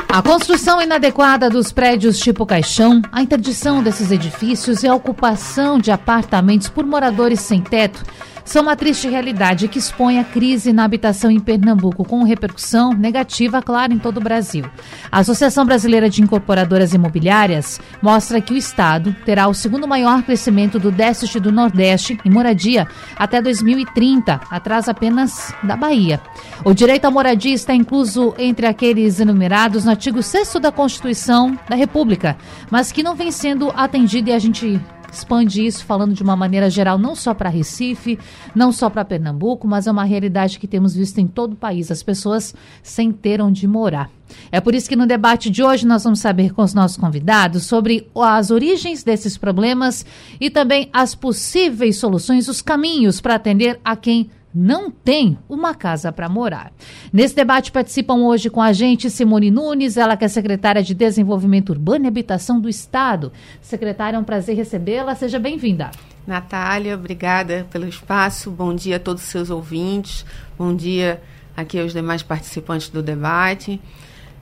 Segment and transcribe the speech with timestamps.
[0.08, 5.92] A construção inadequada dos prédios tipo caixão, a interdição desses edifícios e a ocupação de
[5.92, 8.02] apartamentos por moradores sem teto
[8.46, 13.62] são uma triste realidade que expõe a crise na habitação em Pernambuco, com repercussão negativa,
[13.62, 14.64] claro, em todo o Brasil.
[15.12, 20.80] A Associação Brasileira de Incorporadoras Imobiliárias mostra que o Estado terá o segundo maior crescimento
[20.80, 22.88] do Déficit do Nordeste em moradia
[23.18, 26.22] até 2030, atrás apenas da Bahia.
[26.64, 31.76] O direito à moradia está incluso entre aqueles enumerados no artigo 6 da Constituição da
[31.76, 32.38] República,
[32.70, 34.80] mas que não vem sendo atendido e a gente
[35.18, 38.20] expande isso falando de uma maneira geral, não só para Recife,
[38.54, 41.90] não só para Pernambuco, mas é uma realidade que temos visto em todo o país,
[41.92, 44.10] as pessoas sem ter onde morar.
[44.52, 47.66] É por isso que no debate de hoje nós vamos saber com os nossos convidados
[47.66, 50.06] sobre as origens desses problemas
[50.40, 56.14] e também as possíveis soluções, os caminhos para atender a quem não tem uma casa
[56.14, 56.72] para morar.
[57.12, 61.72] Nesse debate participam hoje com a gente Simone Nunes, ela que é secretária de Desenvolvimento
[61.72, 63.34] Urbano e Habitação do Estado.
[63.62, 65.14] Secretária, é um prazer recebê-la.
[65.14, 65.92] Seja bem-vinda.
[66.26, 68.50] Natália, obrigada pelo espaço.
[68.50, 70.26] Bom dia a todos os seus ouvintes.
[70.58, 71.22] Bom dia
[71.56, 73.82] aqui aos demais participantes do debate.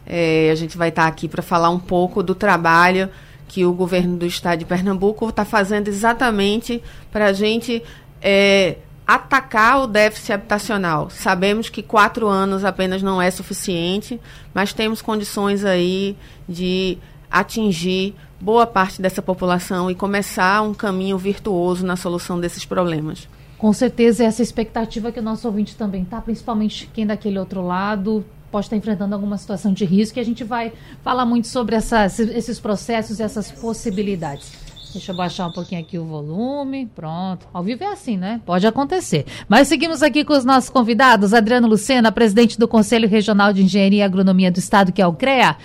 [0.06, 3.10] É, a gente vai estar aqui para falar um pouco do trabalho
[3.48, 7.84] que o governo do estado de Pernambuco está fazendo exatamente para a gente
[8.22, 11.10] é, atacar o déficit habitacional.
[11.10, 14.20] Sabemos que quatro anos apenas não é suficiente,
[14.54, 16.16] mas temos condições aí
[16.48, 16.98] de
[17.30, 23.28] atingir boa parte dessa população e começar um caminho virtuoso na solução desses problemas.
[23.58, 28.26] Com certeza, essa expectativa que o nosso ouvinte também está, principalmente quem daquele outro lado
[28.52, 32.20] pode estar enfrentando alguma situação de risco, e a gente vai falar muito sobre essas,
[32.20, 34.52] esses processos e essas possibilidades.
[34.94, 36.88] Deixa eu baixar um pouquinho aqui o volume.
[36.96, 37.48] Pronto.
[37.52, 38.40] Ao vivo é assim, né?
[38.46, 39.26] Pode acontecer.
[39.50, 41.34] Mas seguimos aqui com os nossos convidados.
[41.34, 45.14] Adriano Lucena, presidente do Conselho Regional de Engenharia e Agronomia do Estado, que é o
[45.14, 45.58] CREA.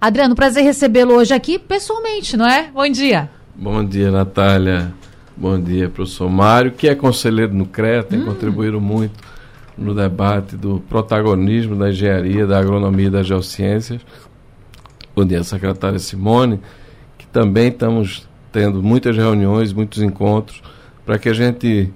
[0.00, 2.70] Adriano, prazer recebê-lo hoje aqui pessoalmente, não é?
[2.72, 3.28] Bom dia.
[3.56, 4.94] Bom dia, Natália.
[5.36, 8.24] Bom dia, professor Mário, que é conselheiro no CREA, tem hum.
[8.24, 9.14] contribuído muito
[9.76, 14.00] no debate do protagonismo da engenharia, da agronomia e das geociências.
[15.14, 16.60] Bom dia, secretária Simone,
[17.18, 20.62] que também estamos tendo muitas reuniões, muitos encontros,
[21.04, 21.92] para que a gente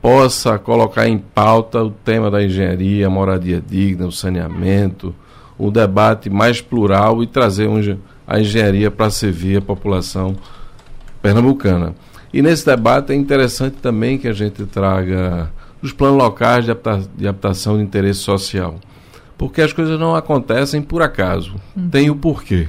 [0.00, 5.14] possa colocar em pauta o tema da engenharia, a moradia digna, o saneamento,
[5.58, 7.68] um debate mais plural e trazer
[8.26, 10.34] a engenharia para servir a população
[11.20, 11.94] pernambucana.
[12.32, 16.72] E nesse debate é interessante também que a gente traga os planos locais de,
[17.14, 18.80] de habitação de interesse social.
[19.36, 21.90] Porque as coisas não acontecem por acaso, uhum.
[21.90, 22.68] tem o porquê.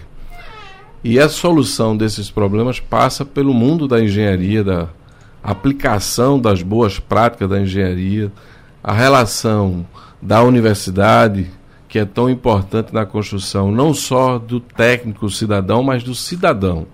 [1.03, 4.88] E a solução desses problemas passa pelo mundo da engenharia, da
[5.44, 8.31] aplicação das boas práticas da engenharia,
[8.84, 9.85] a relação
[10.22, 11.50] da universidade,
[11.88, 16.85] que é tão importante na construção não só do técnico cidadão, mas do cidadão,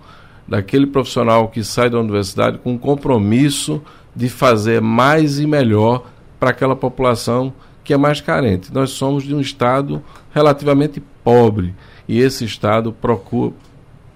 [0.46, 3.82] daquele profissional que sai da universidade com um compromisso
[4.16, 6.06] de fazer mais e melhor
[6.40, 7.52] para aquela população
[7.84, 8.72] que é mais carente.
[8.72, 10.02] Nós somos de um estado
[10.32, 11.74] relativamente pobre
[12.08, 13.52] e esse estado procura,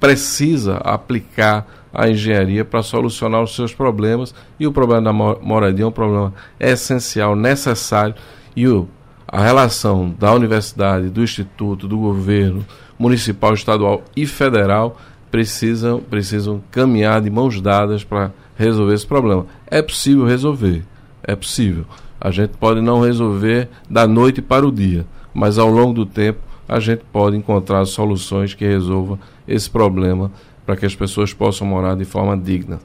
[0.02, 1.64] precisa aplicar
[1.94, 6.34] a engenharia para solucionar os seus problemas e o problema da moradia é um problema
[6.58, 8.16] essencial, necessário
[8.56, 8.88] e o,
[9.28, 12.66] a relação da universidade, do instituto, do governo
[12.98, 14.96] municipal, estadual e federal
[15.30, 19.46] precisam, precisam caminhar de mãos dadas para resolver esse problema.
[19.68, 20.82] É possível resolver,
[21.22, 21.84] é possível.
[22.20, 26.40] A gente pode não resolver da noite para o dia, mas ao longo do tempo
[26.68, 29.16] a gente pode encontrar soluções que resolvam
[29.46, 30.30] esse problema
[30.64, 32.80] para que as pessoas possam morar de forma digna.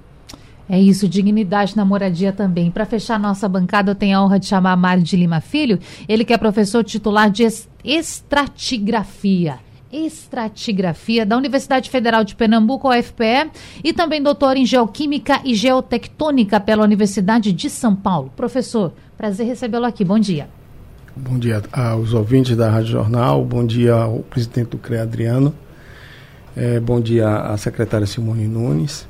[0.70, 2.70] É isso, dignidade na moradia também.
[2.70, 6.26] Para fechar nossa bancada, eu tenho a honra de chamar Mário de Lima Filho, ele
[6.26, 7.48] que é professor titular de
[7.84, 9.60] estratigrafia.
[9.90, 13.50] Estratigrafia da Universidade Federal de Pernambuco, UFPE,
[13.82, 18.30] e também doutor em Geoquímica e Geotectônica pela Universidade de São Paulo.
[18.36, 20.04] Professor, prazer recebê-lo aqui.
[20.04, 20.50] Bom dia.
[21.16, 25.56] Bom dia aos ouvintes da Rádio Jornal, bom dia ao presidente do CREA, Adriano,
[26.58, 29.08] é, bom dia à secretária Simone Nunes.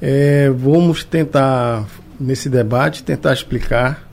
[0.00, 1.86] É, vamos tentar,
[2.18, 4.08] nesse debate, tentar explicar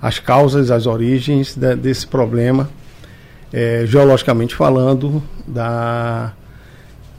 [0.00, 2.70] as causas, as origens de, desse problema,
[3.52, 6.32] é, geologicamente falando, da,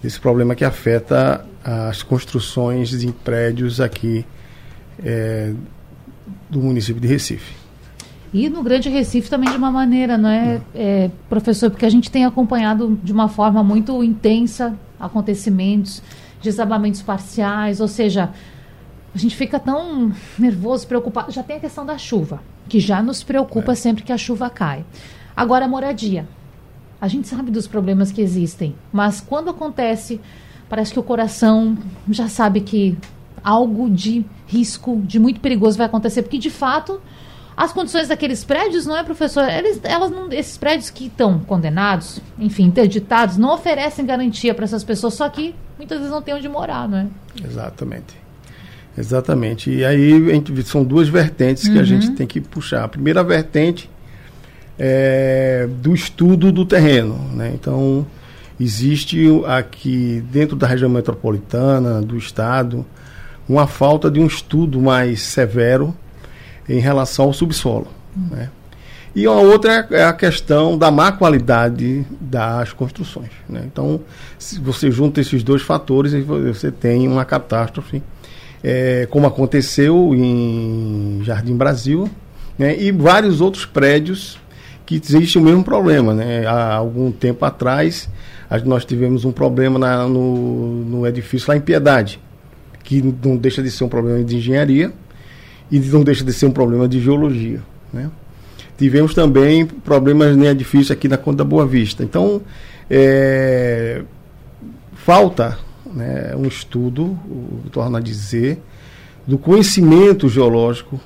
[0.02, 4.26] desse problema que afeta as construções de prédios aqui
[5.04, 5.54] é,
[6.50, 7.65] do município de Recife.
[8.36, 11.72] E no Grande Recife também de uma maneira, não é, é, professor?
[11.72, 16.04] Porque a gente tem acompanhado de uma forma muito intensa acontecimentos,
[16.44, 18.32] desabamentos parciais, ou seja,
[19.14, 21.32] a gente fica tão nervoso, preocupado.
[21.32, 23.76] Já tem a questão da chuva, que já nos preocupa é.
[23.76, 24.84] sempre que a chuva cai.
[25.34, 26.28] Agora, a moradia.
[27.00, 30.20] A gente sabe dos problemas que existem, mas quando acontece,
[30.68, 31.78] parece que o coração
[32.10, 32.98] já sabe que
[33.42, 37.00] algo de risco, de muito perigoso vai acontecer, porque de fato
[37.58, 39.48] as condições daqueles prédios, não é, professor?
[39.48, 44.84] Eles, elas não, esses prédios que estão condenados, enfim, interditados, não oferecem garantia para essas
[44.84, 47.08] pessoas, só que muitas vezes não tem onde morar, não é?
[47.44, 48.26] Exatamente.
[48.98, 49.70] Exatamente.
[49.72, 51.74] E aí gente, são duas vertentes uhum.
[51.74, 52.16] que a gente uhum.
[52.16, 52.84] tem que puxar.
[52.84, 53.90] A primeira vertente
[54.78, 57.18] é do estudo do terreno.
[57.34, 57.52] Né?
[57.54, 58.06] Então,
[58.60, 62.86] existe aqui dentro da região metropolitana, do estado,
[63.48, 65.96] uma falta de um estudo mais severo
[66.68, 67.88] em relação ao subsolo.
[68.16, 68.50] Né?
[69.16, 73.32] E uma outra é a questão da má qualidade das construções.
[73.48, 73.64] Né?
[73.66, 74.02] Então,
[74.38, 78.04] se você junta esses dois fatores, você tem uma catástrofe
[78.68, 82.10] é, como aconteceu em Jardim Brasil,
[82.58, 84.40] né, e vários outros prédios
[84.88, 86.16] que existe o mesmo problema.
[86.16, 86.48] Né?
[86.48, 88.10] Há algum tempo atrás,
[88.66, 92.20] nós tivemos um problema na, no, no edifício lá em Piedade,
[92.84, 94.92] que não deixa de ser um problema de engenharia
[95.72, 97.62] e não deixa de ser um problema de geologia.
[97.92, 98.10] Né?
[98.78, 102.04] Tivemos também problemas no edifício aqui na Conta da Boa Vista.
[102.04, 102.42] Então,
[102.90, 104.02] é,
[104.94, 107.18] falta né, um estudo,
[107.72, 108.62] torna a dizer,
[109.26, 111.00] do conhecimento geológico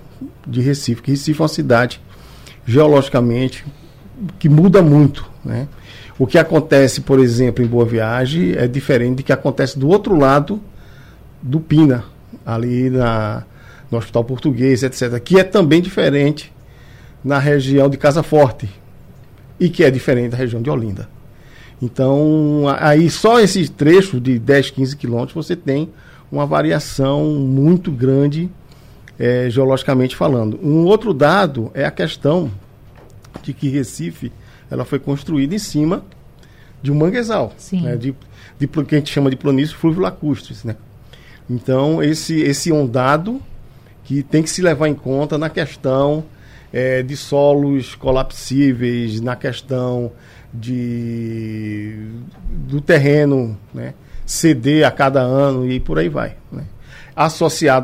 [0.45, 2.01] de Recife, que Recife é uma cidade
[2.65, 3.65] geologicamente
[4.37, 5.67] que muda muito, né?
[6.17, 10.17] O que acontece, por exemplo, em Boa Viagem é diferente do que acontece do outro
[10.17, 10.59] lado
[11.41, 12.03] do Pina,
[12.45, 13.45] ali na,
[13.91, 16.53] no Hospital Português, etc., que é também diferente
[17.23, 18.69] na região de Casa Forte
[19.59, 21.09] e que é diferente da região de Olinda.
[21.81, 25.89] Então, aí só esse trecho de 10, 15 quilômetros você tem
[26.31, 28.49] uma variação muito grande
[29.17, 30.59] é, geologicamente falando.
[30.61, 32.51] Um outro dado é a questão
[33.41, 34.31] de que Recife
[34.69, 36.03] ela foi construída em cima
[36.81, 38.15] de um manguezal, né, de,
[38.57, 40.63] de que a gente chama de planície fluvio-lacustres.
[40.63, 40.75] Né?
[41.49, 43.41] Então, esse, esse é um dado
[44.09, 46.25] que tem que se levar em conta na questão
[46.73, 50.11] é, de solos colapsíveis, na questão
[50.51, 52.07] de,
[52.49, 53.93] do terreno né,
[54.25, 56.35] ceder a cada ano e por aí vai.
[56.51, 56.63] Né.
[57.15, 57.29] À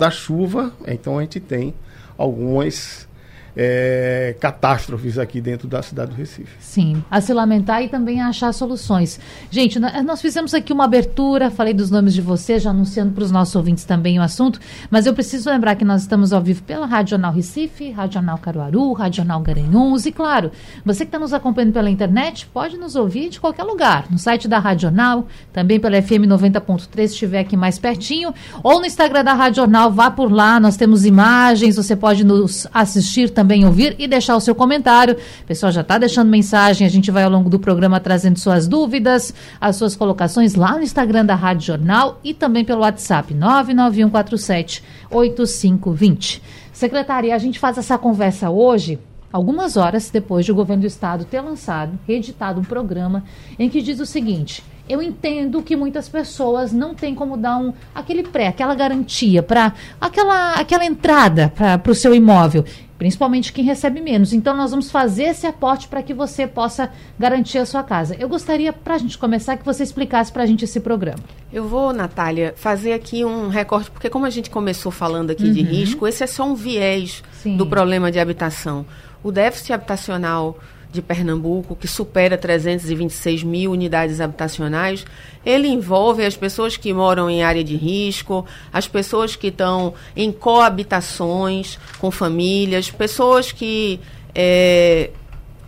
[0.10, 1.76] chuva, então a gente tem
[2.18, 3.08] algumas
[3.56, 6.52] é, catástrofes aqui dentro da cidade do Recife.
[6.60, 9.20] Sim, a se lamentar e também a achar soluções.
[9.50, 13.32] Gente, nós fizemos aqui uma abertura, falei dos nomes de vocês, já anunciando para os
[13.32, 14.60] nossos ouvintes também o assunto,
[14.90, 19.40] mas eu preciso lembrar que nós estamos ao vivo pela Radional Recife, Radional Caruaru, Radional
[19.40, 20.52] Garanhuns e, claro,
[20.84, 24.48] você que está nos acompanhando pela internet, pode nos ouvir de qualquer lugar, no site
[24.48, 29.34] da Radional, também pela FM 90.3, se estiver aqui mais pertinho, ou no Instagram da
[29.34, 34.08] Radional, vá por lá, nós temos imagens, você pode nos assistir também também ouvir e
[34.08, 35.14] deixar o seu comentário.
[35.14, 38.68] O pessoal já está deixando mensagem, a gente vai ao longo do programa trazendo suas
[38.68, 44.84] dúvidas, as suas colocações lá no Instagram da Rádio Jornal e também pelo WhatsApp 99147
[45.12, 46.42] 8520.
[46.74, 49.00] Secretaria, a gente faz essa conversa hoje
[49.32, 53.24] algumas horas depois de o governo do estado ter lançado, reeditado um programa
[53.60, 57.74] em que diz o seguinte: eu entendo que muitas pessoas não têm como dar um,
[57.94, 62.64] aquele pré, aquela garantia para aquela, aquela entrada para o seu imóvel,
[62.98, 64.34] principalmente quem recebe menos.
[64.34, 68.16] Então, nós vamos fazer esse aporte para que você possa garantir a sua casa.
[68.20, 71.20] Eu gostaria, para a gente começar, que você explicasse para a gente esse programa.
[71.52, 75.54] Eu vou, Natália, fazer aqui um recorte, porque como a gente começou falando aqui uhum.
[75.54, 77.58] de risco, esse é só um viés Sim.
[77.58, 78.86] do problema de habitação.
[79.24, 80.58] O déficit habitacional
[80.96, 85.06] de Pernambuco, que supera 326 mil unidades habitacionais,
[85.46, 90.32] ele envolve as pessoas que moram em área de risco, as pessoas que estão em
[90.32, 94.00] coabitações com famílias, pessoas que
[94.34, 95.12] é,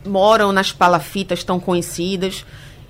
[0.05, 2.45] moram nas palafitas tão conhecidas.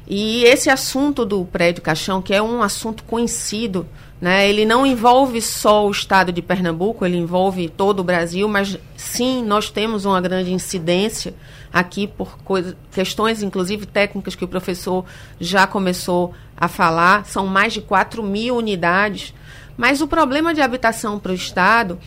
[0.07, 3.85] E esse assunto do prédio caixão, que é um assunto conhecido,
[4.19, 8.77] né, ele não envolve só o estado de Pernambuco, ele envolve todo o Brasil, mas
[8.95, 11.35] sim, nós temos uma grande incidência
[11.71, 12.37] aqui por
[12.91, 15.05] questões, inclusive técnicas, que o professor
[15.39, 17.25] já começou a falar.
[17.25, 19.33] São mais de 4 mil unidades.
[19.77, 21.99] Mas o problema de habitação para o Estado,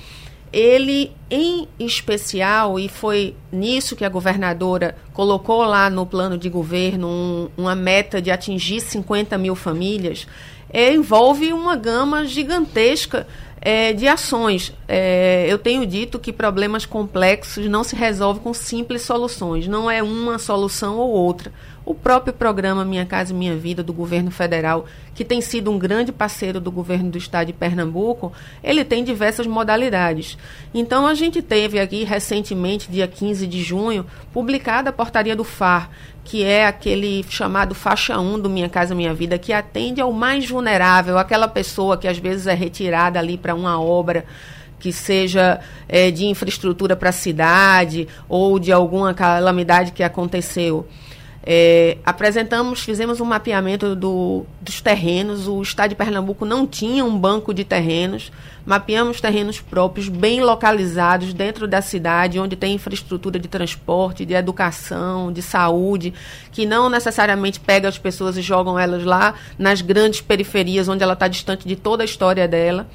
[0.52, 7.06] ele em especial, e foi nisso que a governadora colocou lá no plano de governo
[7.06, 10.26] um, uma meta de atingir 50 mil famílias,
[10.72, 13.26] é, envolve uma gama gigantesca
[13.60, 14.72] é, de ações.
[14.88, 20.02] É, eu tenho dito que problemas complexos não se resolvem com simples soluções, não é
[20.02, 21.52] uma solução ou outra.
[21.84, 24.84] O próprio programa Minha Casa Minha Vida do governo federal,
[25.14, 28.32] que tem sido um grande parceiro do governo do estado de Pernambuco,
[28.62, 30.36] ele tem diversas modalidades.
[30.74, 35.90] Então a gente teve aqui recentemente, dia 15 de junho, publicada a portaria do FAR,
[36.22, 40.48] que é aquele chamado faixa 1 do Minha Casa Minha Vida, que atende ao mais
[40.48, 44.26] vulnerável, aquela pessoa que às vezes é retirada ali para uma obra
[44.78, 50.86] que seja é, de infraestrutura para a cidade ou de alguma calamidade que aconteceu.
[51.42, 55.48] É, apresentamos, fizemos um mapeamento do, dos terrenos.
[55.48, 58.30] O estado de Pernambuco não tinha um banco de terrenos.
[58.66, 65.32] Mapeamos terrenos próprios, bem localizados dentro da cidade, onde tem infraestrutura de transporte, de educação,
[65.32, 66.12] de saúde,
[66.52, 71.14] que não necessariamente pega as pessoas e jogam elas lá nas grandes periferias, onde ela
[71.14, 72.86] está distante de toda a história dela.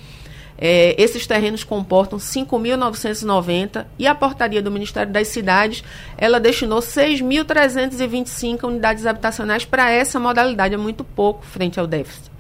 [0.58, 5.84] É, esses terrenos comportam 5.990 e a portaria do Ministério das Cidades
[6.18, 12.36] ela destinou 6.325 unidades habitacionais para essa modalidade, é muito pouco frente ao déficit.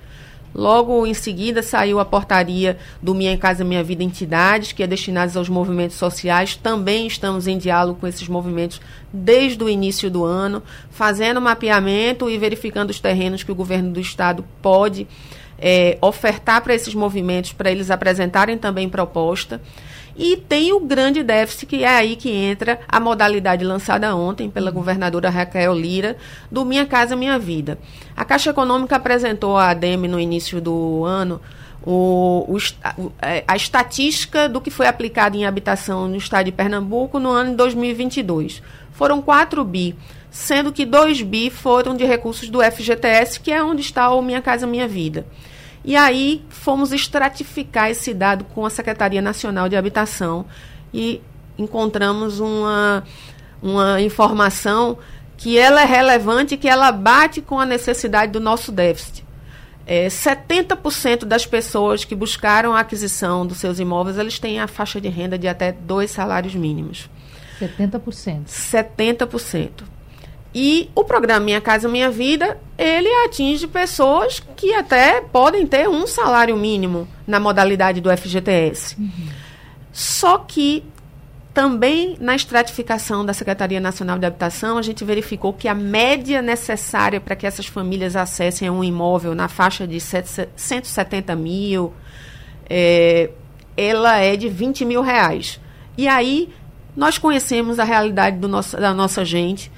[0.55, 5.37] Logo em seguida saiu a portaria do Minha Casa Minha Vida Entidades, que é destinada
[5.37, 6.55] aos movimentos sociais.
[6.55, 8.79] Também estamos em diálogo com esses movimentos
[9.11, 13.99] desde o início do ano, fazendo mapeamento e verificando os terrenos que o governo do
[13.99, 15.05] estado pode
[15.67, 19.59] é, ofertar para esses movimentos, para eles apresentarem também proposta.
[20.15, 24.69] E tem o grande déficit, que é aí que entra a modalidade lançada ontem pela
[24.69, 26.17] governadora Raquel Lira,
[26.51, 27.79] do Minha Casa Minha Vida.
[28.15, 31.41] A Caixa Econômica apresentou à ADEME no início do ano
[31.83, 32.57] o, o,
[33.19, 37.49] é, a estatística do que foi aplicado em habitação no estado de Pernambuco no ano
[37.49, 38.61] de 2022.
[38.91, 39.95] Foram 4 bi,
[40.29, 44.41] sendo que 2 bi foram de recursos do FGTS, que é onde está o Minha
[44.43, 45.25] Casa Minha Vida.
[45.85, 50.47] E aí fomos estratificar esse dado com a Secretaria Nacional de Habitação
[50.91, 51.21] e
[51.59, 53.03] encontramos uma,
[53.61, 54.97] uma informação
[55.37, 59.23] que ela é relevante, que ela bate com a necessidade do nosso déficit.
[59.85, 64.99] É, 70% das pessoas que buscaram a aquisição dos seus imóveis, eles têm a faixa
[64.99, 67.07] de renda de até dois salários mínimos.
[67.59, 68.45] 70%.
[68.47, 69.69] 70%.
[70.57, 76.07] E o programa Minha Casa Minha Vida, ele atinge pessoas que até podem ter um
[76.07, 78.95] salário mínimo na modalidade do FGTS.
[78.97, 79.27] Uhum.
[79.91, 80.81] Só que
[81.53, 87.19] também na estratificação da Secretaria Nacional de Habitação, a gente verificou que a média necessária
[87.19, 91.93] para que essas famílias acessem um imóvel na faixa de 170 mil,
[92.69, 93.29] é,
[93.75, 95.59] ela é de 20 mil reais.
[95.97, 96.49] E aí
[96.95, 99.69] nós conhecemos a realidade nosso, da nossa gente,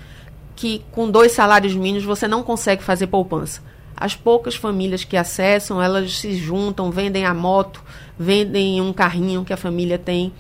[0.57, 3.61] que com dois salários mínimos você não consegue fazer poupança.
[3.95, 7.81] As poucas famílias que acessam, elas se juntam, vendem a moto,
[8.17, 10.33] vendem um carrinho que a família tem.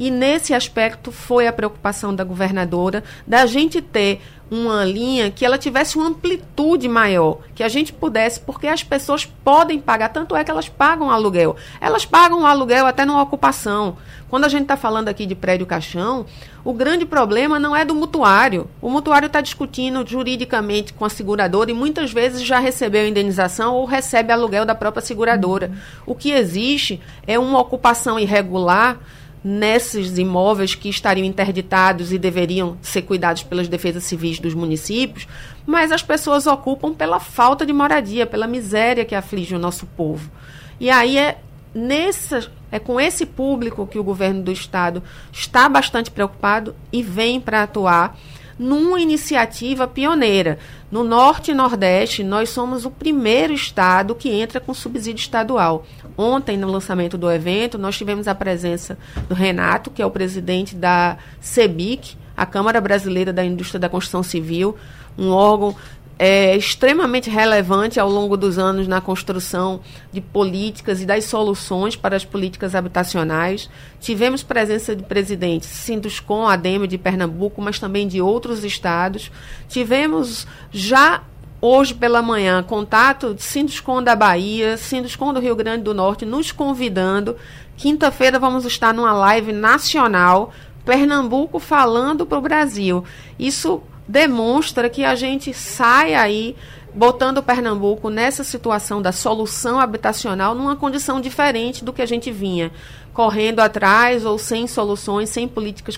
[0.00, 5.58] E nesse aspecto foi a preocupação da governadora da gente ter uma linha que ela
[5.58, 10.42] tivesse uma amplitude maior, que a gente pudesse, porque as pessoas podem pagar, tanto é
[10.42, 11.54] que elas pagam aluguel.
[11.80, 13.98] Elas pagam aluguel até numa ocupação.
[14.30, 16.24] Quando a gente está falando aqui de prédio caixão,
[16.64, 18.68] o grande problema não é do mutuário.
[18.80, 23.84] O mutuário está discutindo juridicamente com a seguradora e muitas vezes já recebeu indenização ou
[23.84, 25.66] recebe aluguel da própria seguradora.
[25.66, 25.74] Uhum.
[26.06, 28.98] O que existe é uma ocupação irregular
[29.42, 35.26] nesses imóveis que estariam interditados e deveriam ser cuidados pelas defesas civis dos municípios,
[35.66, 40.30] mas as pessoas ocupam pela falta de moradia, pela miséria que aflige o nosso povo.
[40.78, 41.38] E aí é
[41.74, 47.40] nessa é com esse público que o governo do estado está bastante preocupado e vem
[47.40, 48.16] para atuar
[48.60, 50.58] numa iniciativa pioneira.
[50.92, 55.86] No Norte e Nordeste, nós somos o primeiro estado que entra com subsídio estadual.
[56.14, 60.76] Ontem, no lançamento do evento, nós tivemos a presença do Renato, que é o presidente
[60.76, 64.76] da CEBIC, a Câmara Brasileira da Indústria da Construção Civil,
[65.16, 65.74] um órgão
[66.22, 69.80] é, extremamente relevante ao longo dos anos na construção
[70.12, 73.70] de políticas e das soluções para as políticas habitacionais.
[73.98, 79.32] Tivemos presença de presidentes Sinduscom, ADEME de Pernambuco, mas também de outros estados.
[79.66, 81.22] Tivemos já
[81.58, 86.52] hoje pela manhã contato de Sinduscom da Bahia, Sinduscom do Rio Grande do Norte, nos
[86.52, 87.34] convidando.
[87.78, 90.52] Quinta-feira vamos estar numa live nacional
[90.84, 93.04] Pernambuco falando para o Brasil.
[93.38, 96.56] Isso demonstra que a gente sai aí
[96.92, 102.72] botando Pernambuco nessa situação da solução habitacional numa condição diferente do que a gente vinha
[103.14, 105.96] correndo atrás ou sem soluções, sem políticas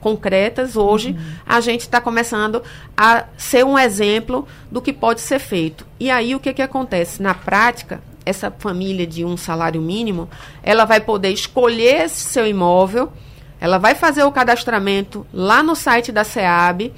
[0.00, 0.76] concretas.
[0.76, 1.18] Hoje uhum.
[1.46, 2.62] a gente está começando
[2.96, 5.86] a ser um exemplo do que pode ser feito.
[6.00, 7.22] E aí o que, que acontece?
[7.22, 10.28] Na prática, essa família de um salário mínimo,
[10.62, 13.12] ela vai poder escolher esse seu imóvel,
[13.60, 16.92] ela vai fazer o cadastramento lá no site da SEAB,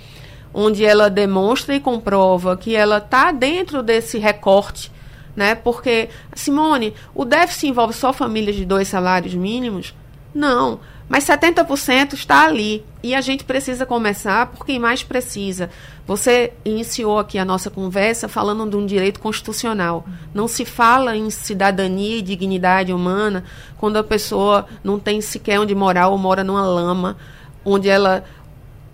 [0.52, 4.90] onde ela demonstra e comprova que ela está dentro desse recorte,
[5.36, 5.54] né?
[5.54, 9.94] Porque, Simone, o déficit envolve só famílias de dois salários mínimos?
[10.34, 10.80] Não.
[11.08, 12.84] Mas 70% está ali.
[13.02, 15.70] E a gente precisa começar por quem mais precisa.
[16.06, 20.04] Você iniciou aqui a nossa conversa falando de um direito constitucional.
[20.34, 23.44] Não se fala em cidadania e dignidade humana
[23.78, 27.16] quando a pessoa não tem sequer onde morar ou mora numa lama,
[27.64, 28.24] onde ela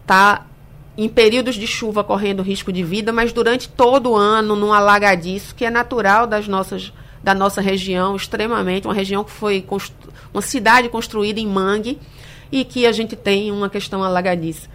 [0.02, 0.44] está
[0.96, 5.54] em períodos de chuva correndo risco de vida, mas durante todo o ano num alagadiço
[5.54, 9.64] que é natural das nossas da nossa região, extremamente, uma região que foi
[10.32, 11.98] uma cidade construída em mangue
[12.52, 14.68] e que a gente tem uma questão alagadiça.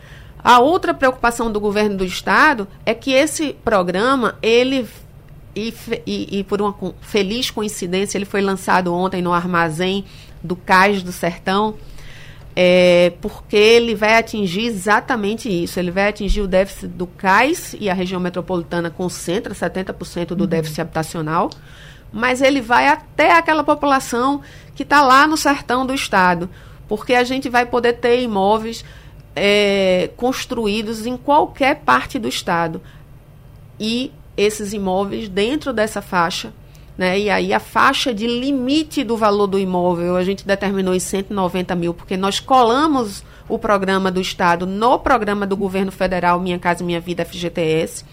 [0.44, 4.88] A outra preocupação do governo do estado é que esse programa, ele
[5.56, 5.74] e,
[6.08, 10.06] e, e, por uma feliz coincidência, ele foi lançado ontem no armazém
[10.42, 11.76] do Cais do Sertão,
[12.62, 15.80] é, porque ele vai atingir exatamente isso.
[15.80, 20.48] Ele vai atingir o déficit do Cais e a região metropolitana concentra 70% do uhum.
[20.50, 21.50] déficit habitacional
[22.12, 24.42] mas ele vai até aquela população
[24.76, 26.50] que está lá no sertão do estado,
[26.88, 28.84] porque a gente vai poder ter imóveis
[29.36, 32.82] é, construídos em qualquer parte do estado
[33.80, 36.52] e esses imóveis dentro dessa faixa,
[37.00, 37.18] né?
[37.18, 41.74] E aí a faixa de limite do valor do imóvel a gente determinou em 190
[41.74, 46.84] mil, porque nós colamos o programa do estado no programa do governo federal Minha Casa
[46.84, 48.04] Minha Vida FGTS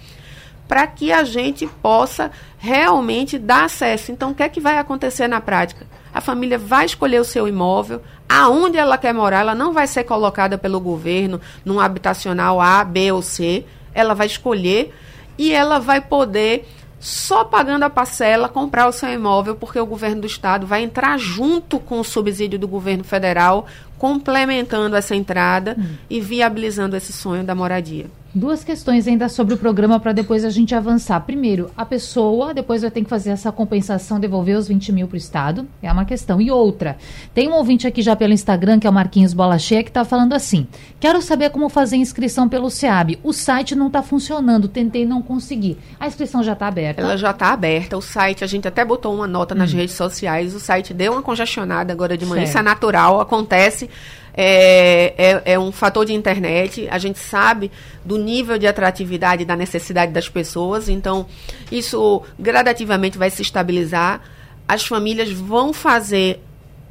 [0.69, 4.13] para que a gente possa realmente dar acesso.
[4.13, 5.85] Então, o que é que vai acontecer na prática?
[6.15, 10.05] A família vai escolher o seu imóvel, aonde ela quer morar, ela não vai ser
[10.05, 14.95] colocada pelo governo num habitacional A, B ou C, ela vai escolher
[15.37, 20.23] e ela vai poder só pagando a parcela comprar o seu imóvel, porque o governo
[20.23, 23.67] do estado vai entrar junto com o subsídio do governo federal,
[23.99, 25.95] complementando essa entrada hum.
[26.09, 28.07] e viabilizando esse sonho da moradia.
[28.37, 31.19] Duas questões ainda sobre o programa para depois a gente avançar.
[31.21, 35.15] Primeiro, a pessoa depois vai ter que fazer essa compensação, devolver os 20 mil para
[35.15, 35.67] o Estado.
[35.83, 36.39] É uma questão.
[36.39, 36.99] E outra,
[37.33, 40.05] tem um ouvinte aqui já pelo Instagram, que é o Marquinhos Bola Cheia, que está
[40.05, 40.67] falando assim:
[41.01, 43.19] quero saber como fazer inscrição pelo SEAB.
[43.25, 45.79] O site não está funcionando, tentei não conseguir.
[45.99, 47.01] A inscrição já está aberta?
[47.01, 47.97] Ela já está aberta.
[47.97, 49.79] O site, a gente até botou uma nota nas hum.
[49.79, 50.55] redes sociais.
[50.55, 52.43] O site deu uma congestionada agora de manhã.
[52.43, 52.49] Certo.
[52.51, 53.89] Isso é natural, acontece
[54.37, 56.87] é, é, é, um fator de internet.
[56.91, 57.71] A gente sabe
[58.05, 60.89] do nível de atratividade da necessidade das pessoas.
[60.89, 61.27] Então,
[61.73, 64.21] isso gradativamente vai se estabilizar.
[64.69, 66.41] As famílias vão fazer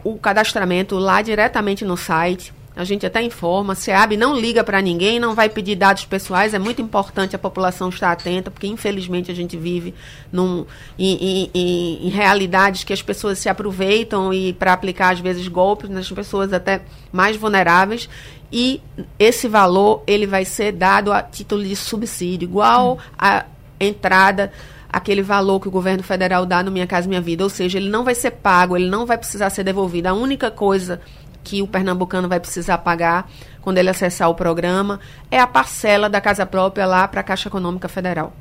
[0.04, 2.52] o cadastramento lá diretamente no site.
[2.76, 6.54] A gente até informa, a SEAB não liga para ninguém, não vai pedir dados pessoais,
[6.54, 9.94] é muito importante a população estar atenta, porque infelizmente a gente vive
[10.32, 10.66] num,
[11.00, 15.90] em, em, em realidades que as pessoas se aproveitam e para aplicar às vezes golpes
[15.90, 16.82] nas pessoas até
[17.14, 18.10] mais vulneráveis
[18.52, 18.82] e
[19.18, 23.46] esse valor ele vai ser dado a título de subsídio, igual a
[23.80, 24.52] entrada
[24.96, 27.90] aquele valor que o governo federal dá no Minha Casa Minha Vida, ou seja, ele
[27.90, 30.08] não vai ser pago, ele não vai precisar ser devolvido.
[30.08, 31.02] A única coisa
[31.46, 33.30] que o pernambucano vai precisar pagar
[33.62, 37.48] quando ele acessar o programa é a parcela da casa própria lá para a Caixa
[37.48, 38.34] Econômica Federal.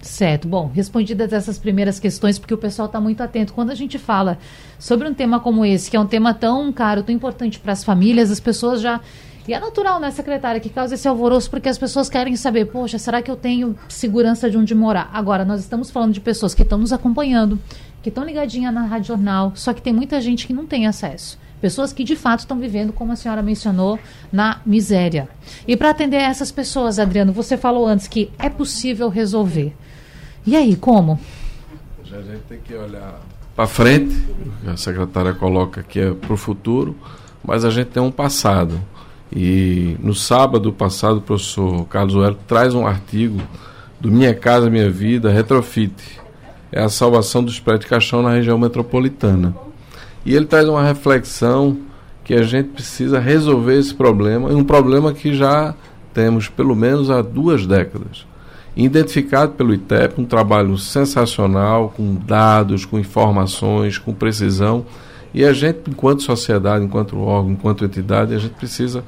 [0.00, 0.48] Certo.
[0.48, 3.52] Bom, respondidas essas primeiras questões, porque o pessoal está muito atento.
[3.52, 4.38] Quando a gente fala
[4.78, 7.84] sobre um tema como esse, que é um tema tão caro, tão importante para as
[7.84, 9.00] famílias, as pessoas já.
[9.46, 12.98] E é natural, né, secretária, que causa esse alvoroço, porque as pessoas querem saber, poxa,
[12.98, 15.10] será que eu tenho segurança de onde morar?
[15.12, 17.58] Agora, nós estamos falando de pessoas que estão nos acompanhando,
[18.02, 21.38] que estão ligadinhas na Rádio Jornal, só que tem muita gente que não tem acesso.
[21.60, 23.98] Pessoas que de fato estão vivendo, como a senhora mencionou,
[24.32, 25.28] na miséria.
[25.66, 29.74] E para atender essas pessoas, Adriano, você falou antes que é possível resolver.
[30.46, 31.20] E aí, como?
[32.10, 33.20] A gente tem que olhar
[33.54, 34.16] para frente,
[34.66, 36.96] a secretária coloca que é para o futuro,
[37.44, 38.80] mas a gente tem um passado.
[39.30, 43.38] E no sábado passado, o professor Carlos Oelo traz um artigo
[44.00, 45.92] do Minha Casa Minha Vida, Retrofit.
[46.72, 49.54] É a salvação dos prédios de caixão na região metropolitana.
[50.24, 51.78] E ele traz uma reflexão
[52.24, 55.74] que a gente precisa resolver esse problema, um problema que já
[56.12, 58.26] temos pelo menos há duas décadas.
[58.76, 64.86] Identificado pelo ITEP, um trabalho sensacional, com dados, com informações, com precisão.
[65.34, 69.04] E a gente, enquanto sociedade, enquanto órgão, enquanto entidade, a gente precisa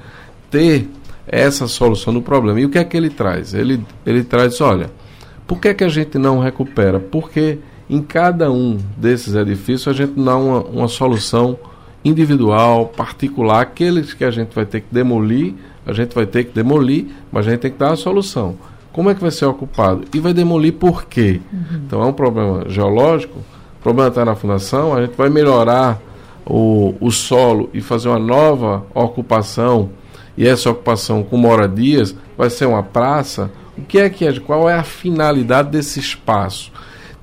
[0.51, 0.89] ter
[1.27, 2.61] essa solução do problema.
[2.61, 3.55] E o que é que ele traz?
[3.55, 4.91] Ele, ele traz, olha,
[5.47, 6.99] por que, é que a gente não recupera?
[6.99, 7.59] Porque
[7.93, 11.59] em cada um desses edifícios a gente dá uma, uma solução
[12.03, 15.53] individual, particular, aqueles que a gente vai ter que demolir,
[15.85, 18.57] a gente vai ter que demolir, mas a gente tem que dar a solução.
[18.95, 20.05] Como é que vai ser ocupado?
[20.15, 21.43] E vai demolir por quê?
[21.53, 21.83] Uhum.
[21.87, 26.01] Então é um problema geológico, o problema está na fundação, a gente vai melhorar
[26.47, 29.91] o, o solo e fazer uma nova ocupação,
[30.35, 34.69] e essa ocupação com moradias vai ser uma praça, o que é que é, qual
[34.69, 36.72] é a finalidade desse espaço?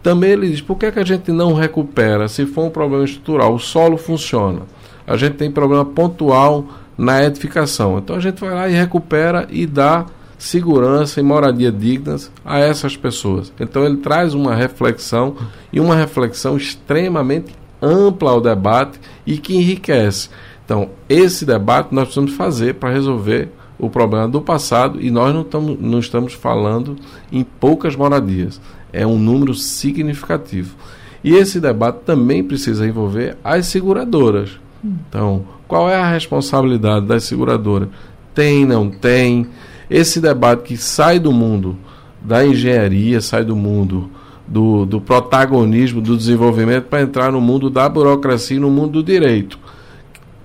[0.02, 3.04] Também ele diz, por que, é que a gente não recupera se for um problema
[3.04, 3.54] estrutural?
[3.54, 4.62] O solo funciona.
[5.06, 6.66] A gente tem problema pontual
[6.98, 7.98] na edificação.
[7.98, 10.06] Então a gente vai lá e recupera e dá
[10.38, 13.52] segurança e moradia dignas a essas pessoas.
[13.60, 15.36] Então ele traz uma reflexão
[15.72, 20.30] e uma reflexão extremamente ampla ao debate e que enriquece.
[20.64, 25.44] Então, esse debate nós precisamos fazer para resolver o problema do passado e nós não,
[25.44, 26.96] tamo, não estamos falando
[27.32, 28.62] em poucas moradias.
[28.91, 30.75] É um número significativo.
[31.23, 34.52] E esse debate também precisa envolver as seguradoras.
[34.84, 37.89] Então, qual é a responsabilidade das seguradoras?
[38.34, 39.47] Tem, não tem?
[39.89, 41.78] Esse debate que sai do mundo
[42.21, 44.10] da engenharia, sai do mundo
[44.47, 49.04] do, do protagonismo do desenvolvimento para entrar no mundo da burocracia e no mundo do
[49.04, 49.60] direito.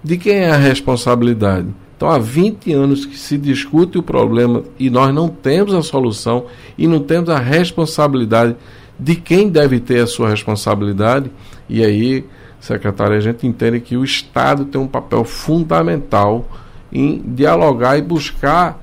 [0.02, 1.68] De quem é a responsabilidade?
[1.96, 6.46] Então, há 20 anos que se discute o problema e nós não temos a solução
[6.76, 8.56] e não temos a responsabilidade
[8.98, 11.30] de quem deve ter a sua responsabilidade.
[11.68, 12.24] E aí,
[12.60, 16.48] secretário, a gente entende que o Estado tem um papel fundamental
[16.92, 18.80] em dialogar e buscar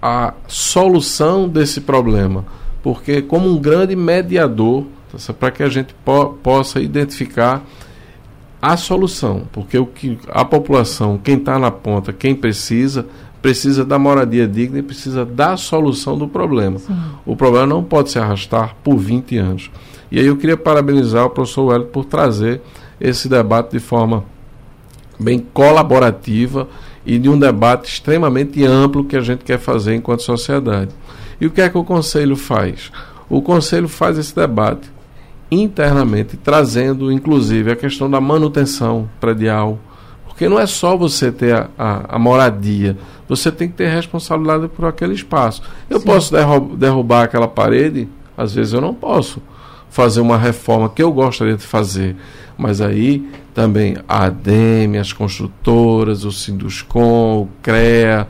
[0.00, 2.44] a solução desse problema
[2.82, 7.62] porque como um grande mediador tá para que a gente po possa identificar
[8.60, 13.06] a solução, porque o que a população, quem está na ponta, quem precisa,
[13.40, 16.78] precisa da moradia digna e precisa da solução do problema.
[16.78, 16.96] Sim.
[17.24, 19.70] O problema não pode se arrastar por 20 anos.
[20.10, 22.60] E aí eu queria parabenizar o professor Wellington por trazer
[23.00, 24.24] esse debate de forma
[25.20, 26.68] bem colaborativa
[27.04, 30.90] e de um debate extremamente amplo que a gente quer fazer enquanto sociedade.
[31.40, 32.90] E o que é que o Conselho faz?
[33.28, 34.90] O Conselho faz esse debate
[35.50, 39.78] internamente, trazendo inclusive a questão da manutenção predial.
[40.26, 42.96] Porque não é só você ter a, a, a moradia,
[43.28, 45.62] você tem que ter responsabilidade por aquele espaço.
[45.90, 46.06] Eu Sim.
[46.06, 46.34] posso
[46.76, 48.08] derrubar aquela parede?
[48.36, 49.42] Às vezes eu não posso
[49.90, 52.14] fazer uma reforma que eu gostaria de fazer.
[52.56, 58.28] Mas aí também a ADEME, as construtoras, o Sinduscom, o CREA,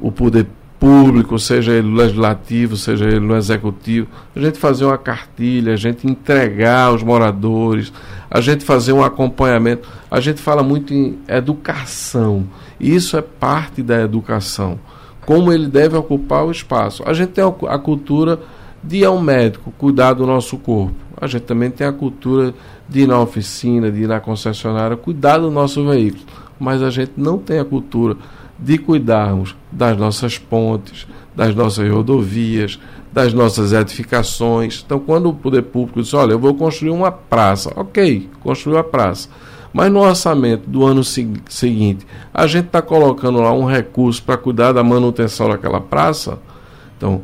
[0.00, 0.46] o Poder
[0.84, 5.76] público, seja ele no legislativo, seja ele no executivo, a gente fazer uma cartilha, a
[5.76, 7.90] gente entregar aos moradores,
[8.30, 9.88] a gente fazer um acompanhamento.
[10.10, 12.44] A gente fala muito em educação,
[12.78, 14.78] isso é parte da educação.
[15.24, 17.02] Como ele deve ocupar o espaço.
[17.06, 18.38] A gente tem a cultura
[18.82, 20.94] de ir ao médico, cuidar do nosso corpo.
[21.18, 22.52] A gente também tem a cultura
[22.86, 26.24] de ir na oficina, de ir na concessionária, cuidar do nosso veículo.
[26.60, 28.18] Mas a gente não tem a cultura
[28.58, 32.78] de cuidarmos das nossas pontes, das nossas rodovias,
[33.12, 34.82] das nossas edificações.
[34.84, 38.84] Então, quando o poder público diz: olha, eu vou construir uma praça, ok, construiu a
[38.84, 39.28] praça.
[39.72, 44.70] Mas no orçamento do ano seguinte, a gente está colocando lá um recurso para cuidar
[44.70, 46.38] da manutenção daquela praça.
[46.96, 47.22] Então,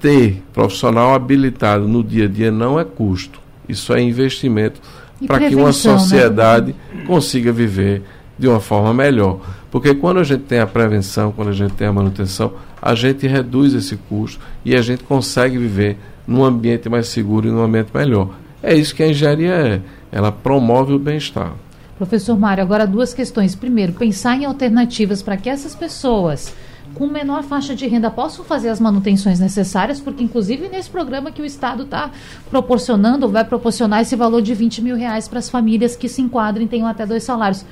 [0.00, 3.38] ter profissional habilitado no dia a dia não é custo.
[3.68, 4.80] Isso é investimento
[5.26, 5.72] para que uma né?
[5.72, 7.04] sociedade né?
[7.06, 8.02] consiga viver
[8.38, 9.40] de uma forma melhor.
[9.74, 13.26] Porque quando a gente tem a prevenção, quando a gente tem a manutenção, a gente
[13.26, 17.88] reduz esse custo e a gente consegue viver num ambiente mais seguro e num ambiente
[17.92, 18.36] melhor.
[18.62, 19.80] É isso que a engenharia é.
[20.12, 21.54] Ela promove o bem-estar.
[21.98, 23.56] Professor Mário, agora duas questões.
[23.56, 26.54] Primeiro, pensar em alternativas para que essas pessoas
[26.94, 31.42] com menor faixa de renda possam fazer as manutenções necessárias, porque inclusive nesse programa que
[31.42, 32.12] o Estado está
[32.48, 36.64] proporcionando, vai proporcionar esse valor de 20 mil reais para as famílias que se enquadrem
[36.64, 37.66] e tenham até dois salários.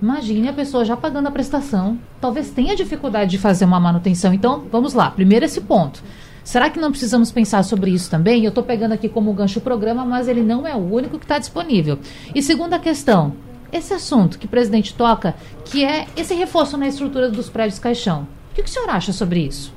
[0.00, 4.32] Imagine a pessoa já pagando a prestação, talvez tenha dificuldade de fazer uma manutenção.
[4.32, 5.10] Então, vamos lá.
[5.10, 6.02] Primeiro esse ponto.
[6.42, 8.42] Será que não precisamos pensar sobre isso também?
[8.42, 11.24] Eu estou pegando aqui como gancho o programa, mas ele não é o único que
[11.24, 11.98] está disponível.
[12.34, 13.34] E segunda questão,
[13.70, 15.34] esse assunto que o presidente toca,
[15.64, 18.26] que é esse reforço na estrutura dos prédios caixão.
[18.50, 19.72] O que, que o senhor acha sobre isso?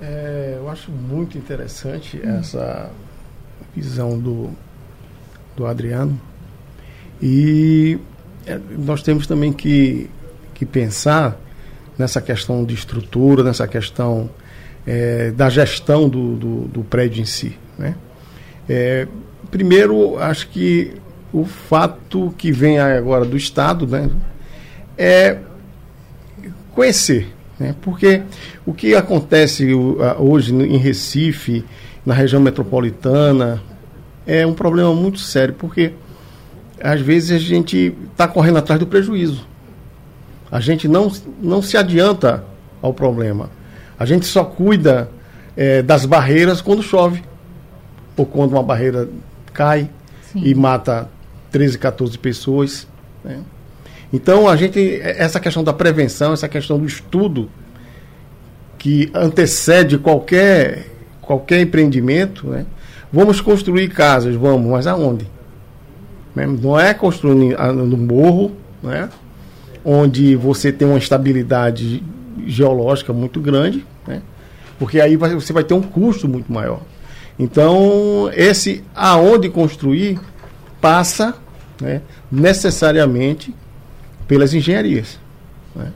[0.00, 2.38] É, eu acho muito interessante hum.
[2.38, 2.90] essa
[3.74, 4.50] visão do,
[5.54, 6.20] do Adriano.
[7.20, 7.98] E
[8.78, 10.10] nós temos também que,
[10.54, 11.38] que pensar
[11.96, 14.30] nessa questão de estrutura, nessa questão
[14.86, 17.56] é, da gestão do, do, do, prédio em si.
[17.78, 17.94] Né?
[18.68, 19.06] É,
[19.50, 20.94] primeiro, acho que
[21.32, 24.10] o fato que vem agora do Estado né,
[24.98, 25.38] é
[26.74, 27.28] conhecer.
[27.58, 27.74] Né?
[27.80, 28.22] Porque
[28.66, 29.72] o que acontece
[30.18, 31.64] hoje em Recife,
[32.04, 33.62] na região metropolitana,
[34.26, 35.92] é um problema muito sério, porque
[36.82, 39.46] às vezes a gente está correndo atrás do prejuízo.
[40.50, 42.44] A gente não, não se adianta
[42.82, 43.50] ao problema.
[43.98, 45.08] A gente só cuida
[45.56, 47.22] é, das barreiras quando chove,
[48.16, 49.08] ou quando uma barreira
[49.52, 49.88] cai.
[50.32, 50.42] Sim.
[50.44, 51.08] e mata
[51.50, 52.88] 13, 14 pessoas.
[53.22, 53.40] Né?
[54.12, 57.50] Então, a gente, essa questão da prevenção, essa questão do estudo
[58.78, 60.86] que antecede qualquer,
[61.20, 62.66] qualquer empreendimento, né?
[63.12, 65.26] vamos construir casas, vamos, mas aonde?
[66.34, 69.08] Não é construir no morro, né?
[69.84, 72.02] onde você tem uma estabilidade
[72.46, 74.22] geológica muito grande, né?
[74.78, 76.80] porque aí você vai ter um custo muito maior.
[77.38, 80.18] Então, esse aonde construir
[80.80, 81.34] passa
[81.80, 83.54] né, necessariamente
[84.28, 85.18] pelas engenharias.
[85.74, 85.92] Né?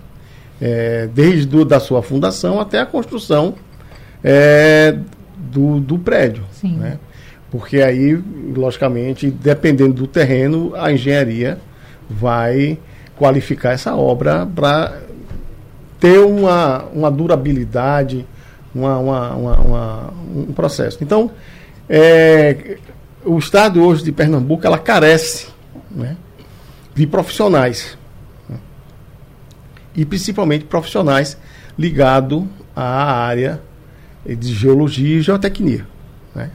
[0.60, 3.54] É, desde do, da sua fundação até a construção
[4.24, 4.98] é,
[5.36, 6.44] do, do prédio.
[6.76, 6.98] Né?
[7.56, 8.22] Porque aí,
[8.54, 11.58] logicamente, dependendo do terreno, a engenharia
[12.08, 12.78] vai
[13.16, 15.00] qualificar essa obra para
[15.98, 18.26] ter uma, uma durabilidade,
[18.74, 20.98] uma, uma, uma, um processo.
[21.00, 21.30] Então,
[21.88, 22.76] é,
[23.24, 25.48] o Estado hoje de Pernambuco ela carece
[25.90, 26.14] né,
[26.94, 27.96] de profissionais.
[28.46, 28.58] Né,
[29.94, 31.38] e principalmente profissionais
[31.78, 33.62] ligados à área
[34.26, 35.86] de geologia e geotecnia.
[36.34, 36.50] Né?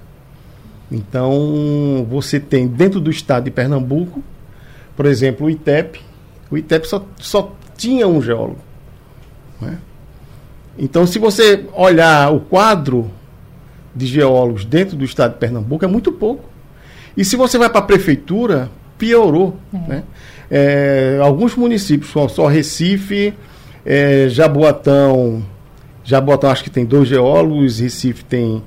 [0.91, 4.21] Então, você tem dentro do estado de Pernambuco,
[4.95, 6.01] por exemplo, o ITEP.
[6.49, 8.59] O ITEP só, só tinha um geólogo.
[9.61, 9.77] Né?
[10.77, 13.09] Então, se você olhar o quadro
[13.95, 16.49] de geólogos dentro do estado de Pernambuco, é muito pouco.
[17.15, 19.57] E se você vai para a prefeitura, piorou.
[19.73, 19.77] É.
[19.77, 20.03] Né?
[20.49, 23.33] É, alguns municípios, só, só Recife,
[23.85, 25.43] é, Jaboatão,
[26.03, 28.61] Jaboatão acho que tem dois geólogos, Recife tem,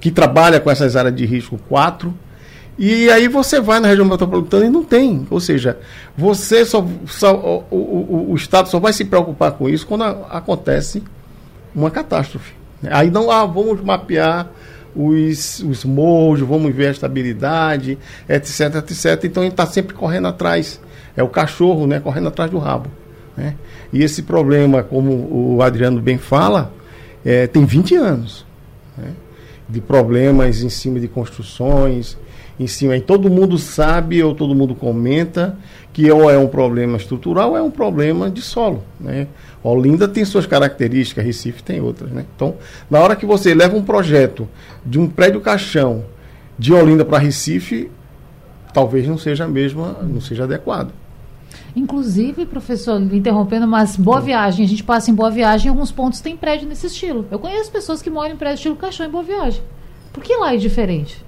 [0.00, 2.14] que trabalha com essas áreas de risco, quatro.
[2.78, 5.26] E aí você vai na região metropolitana e não tem.
[5.30, 5.78] Ou seja,
[6.16, 7.34] você só, só
[7.70, 11.02] o, o, o, Estado só vai se preocupar com isso quando a, acontece
[11.74, 12.54] uma catástrofe.
[12.90, 14.48] Aí não, ah, vamos mapear
[14.96, 19.24] os, os morros, vamos ver a estabilidade, etc, etc.
[19.24, 20.80] Então gente está sempre correndo atrás.
[21.16, 22.00] É o cachorro, né?
[22.00, 22.88] Correndo atrás do rabo.
[23.36, 23.56] Né?
[23.92, 26.72] E esse problema, como o Adriano bem fala,
[27.24, 28.46] é, tem 20 anos.
[28.96, 29.10] Né?
[29.70, 32.18] De problemas em cima de construções,
[32.58, 32.96] em cima.
[32.96, 35.56] E todo mundo sabe ou todo mundo comenta
[35.92, 38.84] que ou é um problema estrutural ou é um problema de solo.
[38.98, 39.26] Né?
[39.62, 42.10] Olinda tem suas características, Recife tem outras.
[42.10, 42.24] Né?
[42.36, 42.56] Então,
[42.90, 44.48] na hora que você leva um projeto
[44.84, 46.04] de um prédio caixão
[46.58, 47.90] de Olinda para Recife,
[48.74, 50.92] talvez não seja a mesma, não seja adequado.
[51.74, 56.20] Inclusive, professor, interrompendo, mas Boa Viagem, a gente passa em Boa Viagem, em alguns pontos
[56.20, 57.26] tem prédio nesse estilo.
[57.30, 59.62] Eu conheço pessoas que moram em prédio estilo caixão em Boa Viagem.
[60.12, 61.24] Por que lá é diferente?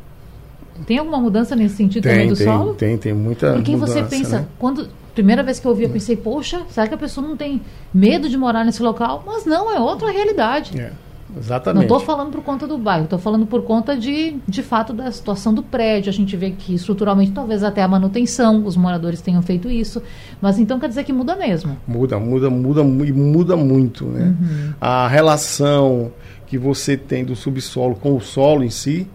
[0.87, 2.75] Tem alguma mudança nesse sentido tem, também do tem, solo?
[2.75, 4.47] Tem, tem muita Porque mudança, você pensa, né?
[4.59, 7.61] quando primeira vez que eu ouvi, eu pensei, poxa, será que a pessoa não tem
[7.93, 9.23] medo de morar nesse local?
[9.27, 10.79] Mas não, é outra realidade.
[10.81, 10.93] É,
[11.37, 11.89] exatamente.
[11.89, 15.11] Não estou falando por conta do bairro, estou falando por conta de, de fato da
[15.11, 16.11] situação do prédio.
[16.11, 20.03] A gente vê que estruturalmente, talvez até a manutenção, os moradores tenham feito isso.
[20.41, 21.77] Mas então quer dizer que muda mesmo.
[21.87, 24.05] Muda, muda, muda e muda muito.
[24.07, 24.35] Né?
[24.41, 24.73] Uhum.
[24.81, 26.13] A relação
[26.47, 29.09] que você tem do subsolo com o solo em si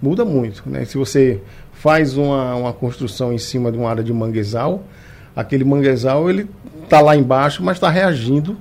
[0.00, 0.62] muda muito.
[0.66, 0.84] Né?
[0.84, 1.40] Se você
[1.72, 4.84] faz uma, uma construção em cima de uma área de manguezal,
[5.34, 6.48] aquele manguezal ele
[6.84, 8.56] está lá embaixo, mas está reagindo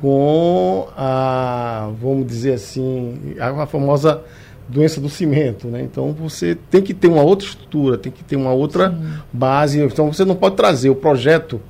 [0.00, 4.22] com a, vamos dizer assim, a, famosa
[4.68, 5.82] doença do cimento, né?
[5.82, 9.12] Então você tem que ter uma outra estrutura, tem que ter uma outra Sim.
[9.32, 9.80] base.
[9.80, 11.60] Então você não pode trazer o projeto,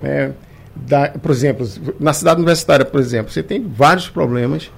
[0.00, 0.32] né,
[0.74, 1.66] da, por exemplo,
[2.00, 4.70] na cidade universitária, por exemplo, você tem vários problemas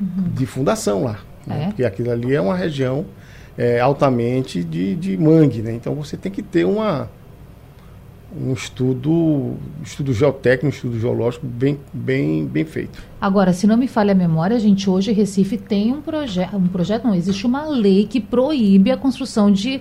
[0.00, 0.30] uhum.
[0.34, 1.64] de fundação lá, né?
[1.64, 1.66] é?
[1.66, 3.06] porque aquilo ali é uma região
[3.58, 5.72] é, altamente de, de mangue, né?
[5.72, 7.08] Então você tem que ter uma
[8.40, 13.02] um estudo, estudo geotécnico, um estudo geológico bem, bem, bem feito.
[13.20, 16.68] Agora, se não me falha a memória, a gente hoje Recife tem um projeto, um
[16.68, 19.80] projeto não, existe uma lei que proíbe a construção de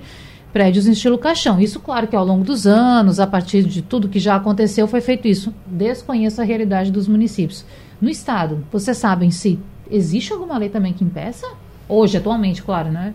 [0.54, 1.60] prédios em estilo caixão.
[1.60, 5.02] Isso, claro, que ao longo dos anos, a partir de tudo que já aconteceu, foi
[5.02, 5.54] feito isso.
[5.66, 7.66] Desconheço a realidade dos municípios.
[8.00, 9.60] No estado, vocês sabem se
[9.92, 11.46] existe alguma lei também que impeça?
[11.90, 13.14] Hoje, atualmente, claro, né?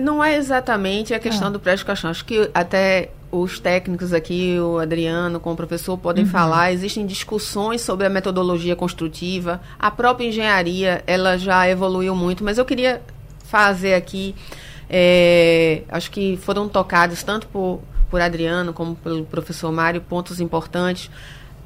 [0.00, 1.50] Não é exatamente a questão ah.
[1.50, 2.10] do prédio caixão.
[2.10, 6.30] Acho que até os técnicos aqui, o Adriano com o professor, podem uhum.
[6.30, 6.70] falar.
[6.70, 9.60] Existem discussões sobre a metodologia construtiva.
[9.78, 13.00] A própria engenharia, ela já evoluiu muito, mas eu queria
[13.44, 14.34] fazer aqui,
[14.88, 21.10] é, acho que foram tocados tanto por, por Adriano como pelo professor Mário, pontos importantes.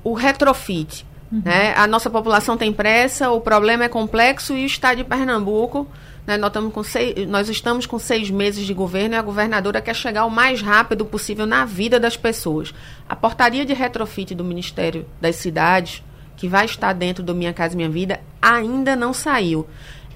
[0.04, 1.04] O retrofit.
[1.32, 1.42] Uhum.
[1.44, 1.74] Né?
[1.74, 5.88] A nossa população tem pressa, o problema é complexo e o Estado de Pernambuco
[6.26, 6.36] né?
[6.36, 9.94] Nós, estamos com seis, nós estamos com seis meses de governo e a governadora quer
[9.94, 12.74] chegar o mais rápido possível na vida das pessoas.
[13.08, 16.02] A portaria de retrofit do Ministério das Cidades,
[16.36, 19.66] que vai estar dentro do Minha Casa Minha Vida, ainda não saiu.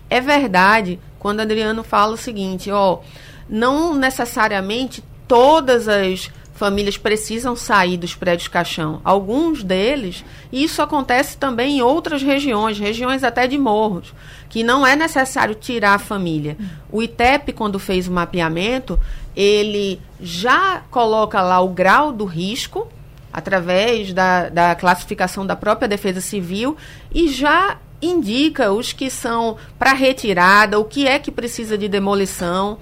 [0.08, 3.00] É verdade quando Adriano fala o seguinte, ó,
[3.48, 9.00] não necessariamente todas as famílias precisam sair dos prédios caixão.
[9.02, 14.12] Alguns deles, e isso acontece também em outras regiões, regiões até de morros,
[14.50, 16.58] que não é necessário tirar a família.
[16.92, 19.00] O ITEP, quando fez o mapeamento,
[19.34, 22.86] ele já coloca lá o grau do risco,
[23.32, 26.76] através da, da classificação da própria Defesa Civil,
[27.10, 32.76] e já indica os que são para retirada, o que é que precisa de demolição.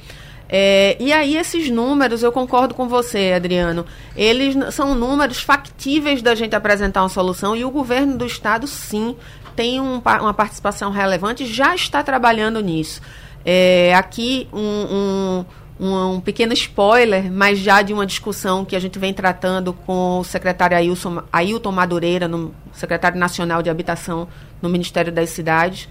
[0.48, 3.84] É, e aí esses números, eu concordo com você, Adriano,
[4.16, 9.14] eles são números factíveis da gente apresentar uma solução e o governo do estado, sim,
[9.54, 13.02] tem um, uma participação relevante, já está trabalhando nisso.
[13.44, 15.44] É, aqui um, um,
[15.80, 20.20] um, um, pequeno spoiler, mas já de uma discussão que a gente vem tratando com
[20.20, 24.28] o secretário Ailton, Ailton Madureira, no secretário nacional de habitação
[24.62, 25.88] no Ministério das Cidades,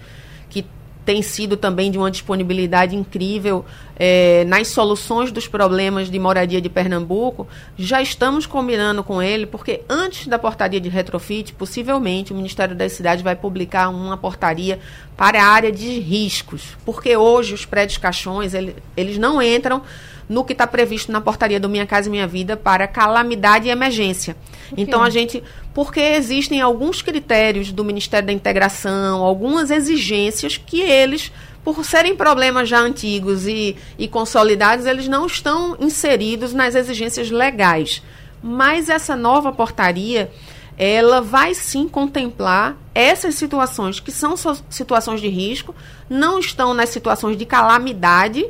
[0.50, 0.64] que
[1.08, 3.64] tem sido também de uma disponibilidade incrível
[3.98, 7.48] é, nas soluções dos problemas de moradia de Pernambuco.
[7.78, 12.92] Já estamos combinando com ele, porque antes da portaria de retrofit, possivelmente o Ministério das
[12.92, 14.80] Cidades vai publicar uma portaria
[15.16, 19.80] para a área de riscos, porque hoje os prédios caixões ele, eles não entram
[20.28, 23.70] no que está previsto na portaria do Minha Casa e Minha Vida para calamidade e
[23.70, 24.36] emergência.
[24.76, 31.32] Então a gente, porque existem alguns critérios do Ministério da Integração, algumas exigências que eles
[31.64, 38.02] por serem problemas já antigos e, e consolidados, eles não estão inseridos nas exigências legais.
[38.42, 40.30] Mas essa nova portaria,
[40.78, 44.34] ela vai sim contemplar essas situações que são
[44.70, 45.74] situações de risco,
[46.08, 48.46] não estão nas situações de calamidade,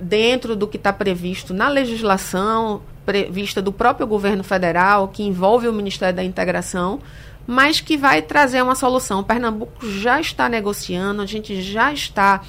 [0.00, 5.72] dentro do que está previsto na legislação prevista do próprio governo federal, que envolve o
[5.72, 7.00] Ministério da Integração,
[7.46, 9.24] mas que vai trazer uma solução.
[9.24, 12.42] Pernambuco já está negociando, a gente já está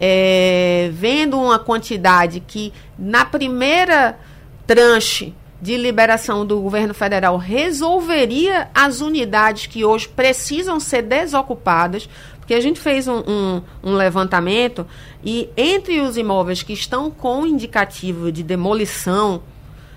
[0.00, 4.16] é, vendo uma quantidade que, na primeira
[4.64, 12.08] tranche de liberação do governo federal, resolveria as unidades que hoje precisam ser desocupadas,
[12.46, 14.86] porque a gente fez um, um, um, levantamento
[15.24, 19.42] e entre os imóveis que estão com indicativo de demolição,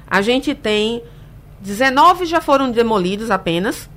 [0.07, 1.03] a gente tem
[1.62, 3.88] 19 já foram demolidos apenas,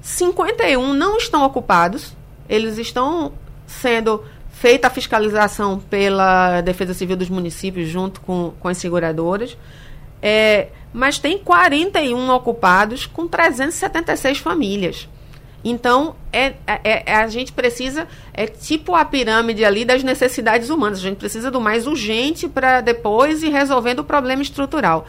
[0.00, 2.16] 51 não estão ocupados,
[2.48, 3.34] eles estão
[3.66, 9.58] sendo feita a fiscalização pela Defesa Civil dos municípios junto com, com as seguradoras.
[10.22, 15.06] É, mas tem 41 ocupados com 376 famílias.
[15.64, 20.98] Então, é, é, é, a gente precisa, é tipo a pirâmide ali das necessidades humanas.
[20.98, 25.06] A gente precisa do mais urgente para depois ir resolvendo o problema estrutural.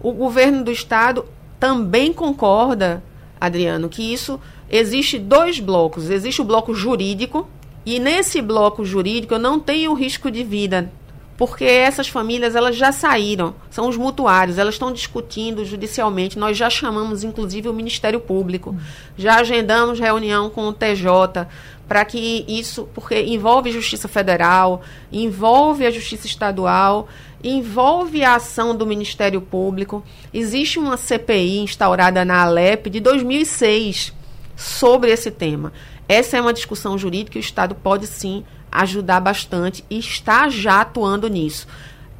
[0.00, 1.24] O governo do Estado
[1.58, 3.02] também concorda,
[3.40, 6.10] Adriano, que isso existe dois blocos.
[6.10, 7.48] Existe o bloco jurídico,
[7.84, 10.90] e nesse bloco jurídico eu não tenho risco de vida
[11.38, 16.36] porque essas famílias elas já saíram, são os mutuários, elas estão discutindo judicialmente.
[16.36, 18.76] Nós já chamamos, inclusive, o Ministério Público,
[19.16, 21.46] já agendamos reunião com o TJ
[21.86, 27.06] para que isso, porque envolve Justiça Federal, envolve a Justiça Estadual,
[27.42, 30.02] envolve a ação do Ministério Público.
[30.34, 34.12] Existe uma CPI instaurada na Alep de 2006
[34.56, 35.72] sobre esse tema.
[36.08, 40.80] Essa é uma discussão jurídica e o Estado pode sim ajudar bastante e está já
[40.80, 41.66] atuando nisso.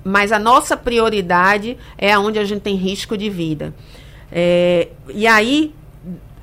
[0.05, 3.75] Mas a nossa prioridade é onde a gente tem risco de vida.
[4.31, 5.75] É, e aí,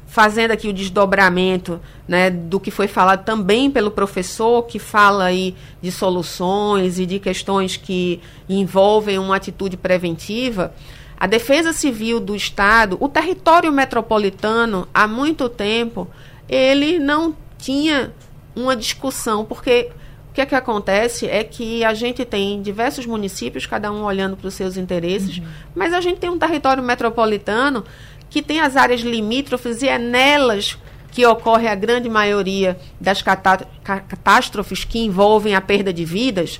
[0.08, 5.56] fazendo aqui o desdobramento né, do que foi falado também pelo professor, que fala aí
[5.82, 10.74] de soluções e de questões que envolvem uma atitude preventiva,
[11.18, 16.08] a Defesa Civil do Estado, o território metropolitano, há muito tempo,
[16.48, 18.14] ele não tinha
[18.56, 19.90] uma discussão, porque
[20.30, 24.36] o que é que acontece é que a gente tem diversos municípios, cada um olhando
[24.36, 25.46] para os seus interesses, uhum.
[25.74, 27.84] mas a gente tem um território metropolitano
[28.30, 30.78] que tem as áreas limítrofes e é nelas
[31.12, 36.60] que ocorre a grande maioria das catástrofes que envolvem a perda de vidas.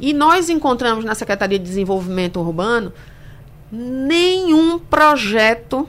[0.00, 2.92] E nós encontramos na Secretaria de Desenvolvimento Urbano
[3.70, 5.88] nenhum projeto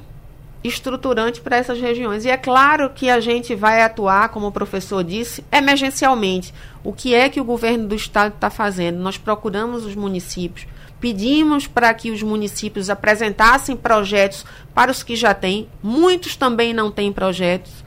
[0.64, 2.26] estruturante para essas regiões.
[2.26, 6.54] E é claro que a gente vai atuar, como o professor disse, emergencialmente.
[6.84, 9.00] O que é que o governo do estado está fazendo?
[9.00, 10.66] Nós procuramos os municípios,
[11.00, 16.90] pedimos para que os municípios apresentassem projetos para os que já têm, muitos também não
[16.90, 17.84] têm projetos.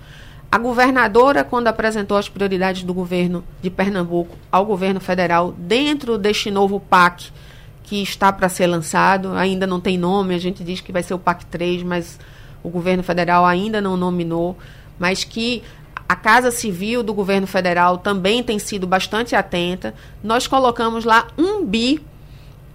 [0.53, 6.51] A governadora, quando apresentou as prioridades do governo de Pernambuco ao governo federal, dentro deste
[6.51, 7.33] novo PAC
[7.83, 11.15] que está para ser lançado, ainda não tem nome, a gente diz que vai ser
[11.15, 12.19] o PAC 3, mas
[12.67, 14.59] o governo federal ainda não nominou,
[14.99, 15.63] mas que
[16.09, 19.95] a Casa Civil do governo federal também tem sido bastante atenta.
[20.23, 22.01] Nós colocamos lá um bi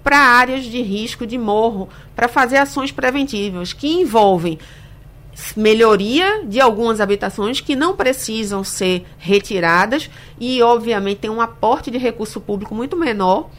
[0.02, 4.58] para áreas de risco de morro, para fazer ações preventivas que envolvem
[5.56, 11.98] melhoria de algumas habitações que não precisam ser retiradas e, obviamente, tem um aporte de
[11.98, 13.50] recurso público muito menor.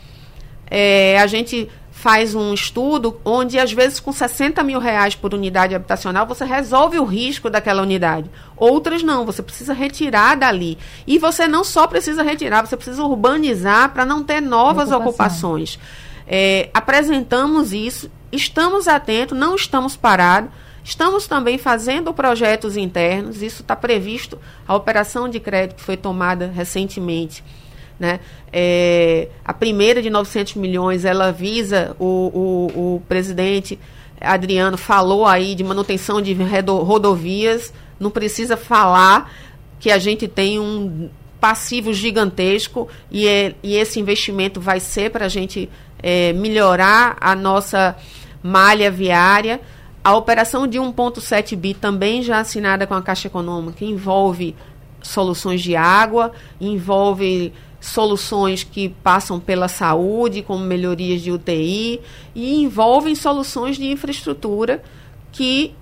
[0.70, 1.68] É, a gente
[2.02, 6.98] faz um estudo onde, às vezes, com 60 mil reais por unidade habitacional, você resolve
[6.98, 8.28] o risco daquela unidade.
[8.56, 10.76] Outras não, você precisa retirar dali.
[11.06, 15.52] E você não só precisa retirar, você precisa urbanizar para não ter novas Ocupação.
[15.52, 15.78] ocupações.
[16.26, 20.50] É, apresentamos isso, estamos atentos, não estamos parados.
[20.82, 26.48] Estamos também fazendo projetos internos, isso está previsto, a operação de crédito que foi tomada
[26.48, 27.44] recentemente.
[28.02, 28.18] Né?
[28.52, 33.78] É, a primeira de 900 milhões, ela visa, o, o, o presidente
[34.20, 36.36] Adriano falou aí de manutenção de
[36.66, 39.32] rodovias, não precisa falar
[39.78, 45.26] que a gente tem um passivo gigantesco e, é, e esse investimento vai ser para
[45.26, 45.70] a gente
[46.02, 47.96] é, melhorar a nossa
[48.42, 49.60] malha viária.
[50.02, 54.56] A operação de 1,7 bi também já assinada com a Caixa Econômica envolve
[55.02, 62.00] soluções de água, envolve soluções que passam pela saúde, como melhorias de UTI,
[62.32, 64.80] e envolvem soluções de infraestrutura
[65.32, 65.74] que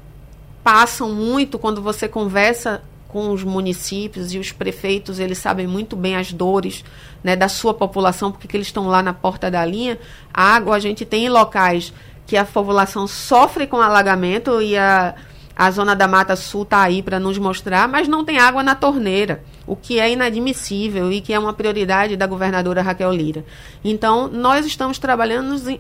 [0.65, 6.17] passam muito quando você conversa com os municípios e os prefeitos, eles sabem muito bem
[6.17, 6.85] as dores
[7.23, 9.99] né, da sua população, porque eles estão lá na porta da linha.
[10.33, 11.93] A água, a gente tem locais
[12.27, 15.15] que a população sofre com alagamento e a,
[15.61, 18.75] a zona da Mata Sul está aí para nos mostrar, mas não tem água na
[18.75, 23.45] torneira, o que é inadmissível e que é uma prioridade da governadora Raquel Lira.
[23.85, 25.79] Então, nós estamos trabalhando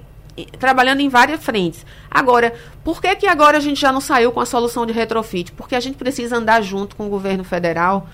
[0.59, 1.87] trabalhando em várias frentes.
[2.11, 2.53] Agora,
[2.85, 5.51] por que, que agora a gente já não saiu com a solução de retrofit?
[5.53, 8.07] Porque a gente precisa andar junto com o governo federal.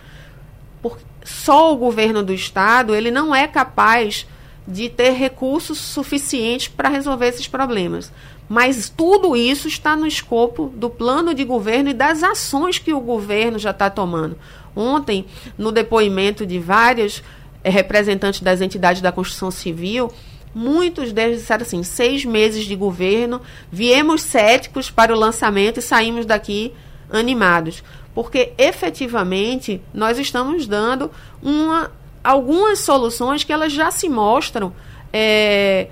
[0.81, 4.25] Porque só o governo do estado ele não é capaz
[4.67, 8.12] de ter recursos suficientes para resolver esses problemas.
[8.49, 13.01] Mas tudo isso está no escopo do plano de governo e das ações que o
[13.01, 14.38] governo já está tomando.
[14.74, 15.26] Ontem,
[15.59, 17.22] no depoimento de vários
[17.64, 20.12] eh, representantes das entidades da construção civil,
[20.55, 23.40] muitos deles disseram assim: seis meses de governo,
[23.70, 26.72] viemos céticos para o lançamento e saímos daqui
[27.11, 27.82] animados.
[28.14, 31.11] Porque efetivamente nós estamos dando
[31.42, 31.90] uma
[32.22, 34.72] algumas soluções que elas já se mostram
[35.12, 35.86] é,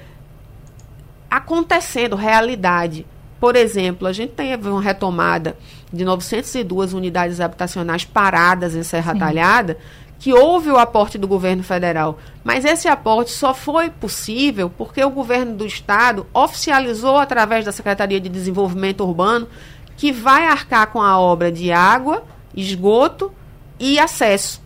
[1.31, 3.07] acontecendo, realidade.
[3.41, 5.57] Por exemplo, a gente teve uma retomada
[5.93, 9.19] de 902 unidades habitacionais paradas em Serra Sim.
[9.19, 9.79] Talhada,
[10.19, 12.19] que houve o aporte do governo federal.
[12.43, 18.21] Mas esse aporte só foi possível porque o governo do estado oficializou através da Secretaria
[18.21, 19.49] de Desenvolvimento Urbano
[19.97, 23.33] que vai arcar com a obra de água, esgoto
[23.79, 24.65] e acesso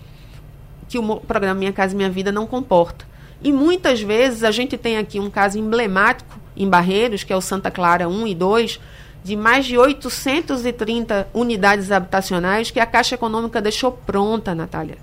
[0.88, 3.06] que o programa Minha Casa Minha Vida não comporta.
[3.42, 7.40] E muitas vezes a gente tem aqui um caso emblemático em Barreiros, que é o
[7.40, 8.80] Santa Clara 1 e 2,
[9.24, 14.98] de mais de 830 unidades habitacionais que a Caixa Econômica deixou pronta, Natália.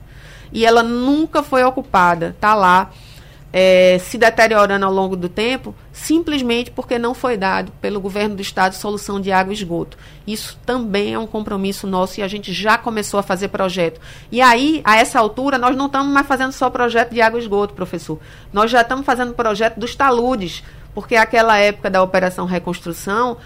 [0.51, 2.91] E ela nunca foi ocupada, está lá
[3.57, 8.41] é, se deteriorando ao longo do tempo, simplesmente porque não foi dado pelo governo do
[8.41, 9.97] estado solução de água e esgoto.
[10.27, 14.01] Isso também é um compromisso nosso e a gente já começou a fazer projeto.
[14.29, 17.43] E aí, a essa altura, nós não estamos mais fazendo só projeto de água e
[17.43, 18.19] esgoto, professor.
[18.51, 20.61] Nós já estamos fazendo projeto dos taludes,
[20.95, 23.37] porque aquela época da Operação Reconstrução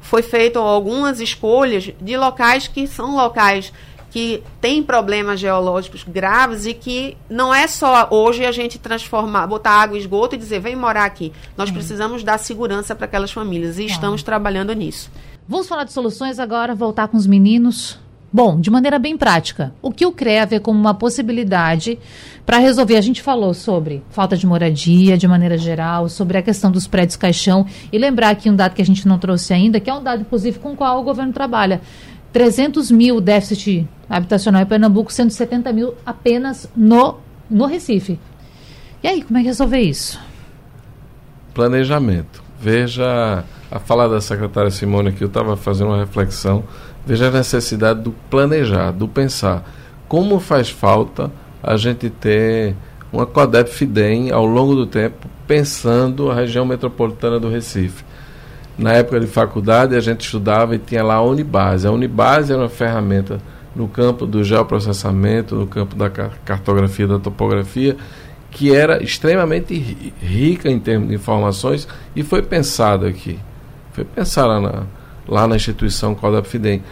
[0.00, 3.72] foi feito algumas escolhas de locais que são locais
[4.10, 9.72] que tem problemas geológicos graves e que não é só hoje a gente transformar, botar
[9.72, 11.30] água e esgoto e dizer, vem morar aqui.
[11.56, 11.74] Nós hum.
[11.74, 13.92] precisamos dar segurança para aquelas famílias e tá.
[13.92, 15.10] estamos trabalhando nisso.
[15.46, 17.98] Vamos falar de soluções agora, voltar com os meninos.
[18.30, 21.98] Bom, de maneira bem prática, o que o CREA vê como uma possibilidade
[22.44, 22.96] para resolver?
[22.96, 27.16] A gente falou sobre falta de moradia, de maneira geral, sobre a questão dos prédios
[27.16, 30.02] caixão, e lembrar aqui um dado que a gente não trouxe ainda, que é um
[30.02, 31.80] dado, inclusive, com o qual o governo trabalha.
[32.30, 37.16] 300 mil déficit habitacional em Pernambuco, 170 mil apenas no,
[37.48, 38.20] no Recife.
[39.02, 40.20] E aí, como é que resolver isso?
[41.54, 42.42] Planejamento.
[42.60, 46.64] Veja a fala da secretária Simone aqui, eu estava fazendo uma reflexão.
[47.06, 49.64] Veja a necessidade do planejar, do pensar.
[50.06, 51.30] Como faz falta
[51.62, 52.74] a gente ter
[53.12, 58.04] uma CODEP FIDEM ao longo do tempo, pensando a região metropolitana do Recife
[58.78, 61.86] na época de faculdade a gente estudava e tinha lá a Unibase.
[61.86, 63.40] A Unibase era uma ferramenta
[63.74, 67.96] no campo do geoprocessamento, no campo da cartografia, da topografia,
[68.50, 69.74] que era extremamente
[70.20, 73.38] rica em termos de informações e foi pensado aqui.
[73.92, 74.82] Foi pensado lá na,
[75.28, 76.82] lá na instituição Codap Fidem.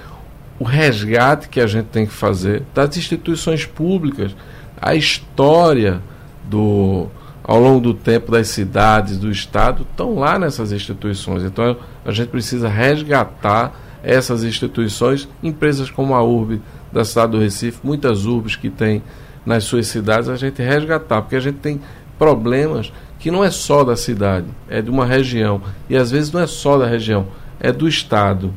[0.58, 4.34] O resgate que a gente tem que fazer das instituições públicas,
[4.80, 6.00] a história
[6.44, 7.08] do
[7.42, 11.44] ao longo do tempo das cidades, do Estado, estão lá nessas instituições.
[11.44, 13.72] Então a gente precisa resgatar
[14.02, 16.60] essas instituições, empresas como a URB
[16.92, 19.02] da cidade do Recife, muitas URBs que tem
[19.44, 21.80] nas suas cidades, a gente resgatar, porque a gente tem
[22.18, 25.60] problemas que não é só da cidade, é de uma região.
[25.88, 27.26] E às vezes não é só da região,
[27.60, 28.52] é do Estado.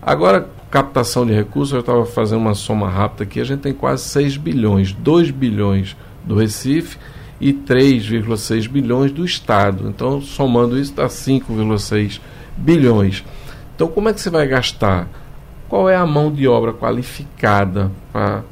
[0.00, 4.04] Agora, captação de recursos, eu estava fazendo uma soma rápida aqui, a gente tem quase
[4.04, 6.98] 6 bilhões, 2 bilhões do Recife
[7.40, 9.88] e 3,6 bilhões do Estado.
[9.88, 12.20] Então, somando isso, dá 5,6
[12.56, 13.24] bilhões.
[13.74, 15.08] Então, como é que você vai gastar?
[15.68, 18.42] Qual é a mão de obra qualificada para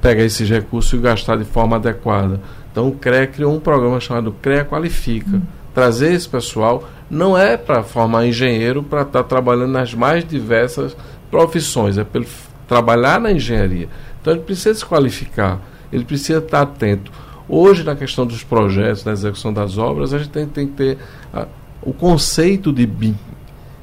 [0.00, 2.40] pegar esses recursos e gastar de forma adequada?
[2.70, 5.36] Então, o CREA criou um programa chamado CREA Qualifica.
[5.36, 5.42] Hum.
[5.74, 10.96] Trazer esse pessoal não é para formar engenheiro para estar tá trabalhando nas mais diversas
[11.30, 12.22] profissões, é para
[12.66, 13.88] trabalhar na engenharia.
[14.20, 15.60] Então, ele precisa se qualificar,
[15.92, 17.12] ele precisa estar tá atento.
[17.46, 20.98] Hoje, na questão dos projetos, na execução das obras, a gente tem, tem que ter
[21.34, 21.46] a,
[21.82, 23.14] o conceito de BIM,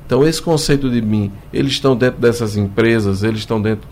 [0.10, 3.88] então, esse conceito de BIM, eles estão dentro dessas empresas, eles estão dentro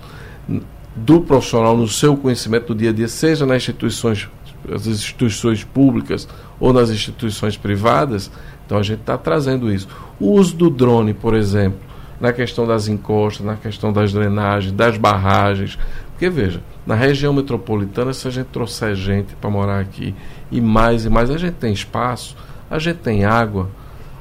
[0.96, 4.28] do profissional no seu conhecimento do dia a dia, seja nas instituições,
[4.74, 6.28] as instituições públicas
[6.60, 8.32] ou nas instituições privadas.
[8.68, 9.88] Então, a gente está trazendo isso.
[10.20, 11.80] O uso do drone, por exemplo,
[12.20, 15.80] na questão das encostas, na questão das drenagens, das barragens.
[16.10, 20.14] Porque, veja, na região metropolitana, se a gente trouxer gente para morar aqui
[20.52, 22.36] e mais e mais, a gente tem espaço,
[22.70, 23.70] a gente tem água,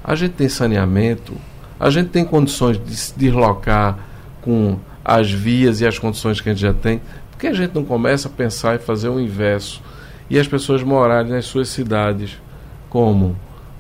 [0.05, 1.35] a gente tem saneamento,
[1.81, 3.99] a gente tem condições de se deslocar
[4.43, 7.01] com as vias e as condições que a gente já tem,
[7.33, 9.83] por que a gente não começa a pensar e fazer o inverso
[10.31, 12.41] e as pessoas morarem nas suas cidades,
[12.89, 13.37] como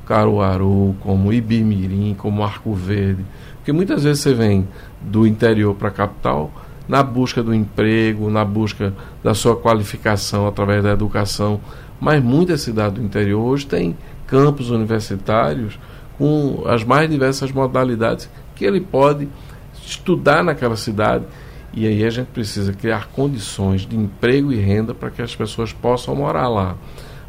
[0.07, 3.25] Caruaru, como Ibimirim, como Arco Verde?
[3.57, 4.67] Porque muitas vezes você vem
[5.01, 6.51] do interior para a capital
[6.89, 11.61] na busca do emprego, na busca da sua qualificação através da educação,
[12.01, 13.97] mas muitas cidades do interior hoje têm
[14.27, 15.79] campos universitários
[16.17, 19.29] com as mais diversas modalidades que ele pode
[19.85, 21.25] estudar naquela cidade.
[21.73, 25.73] E aí a gente precisa criar condições de emprego e renda para que as pessoas
[25.73, 26.77] possam morar lá.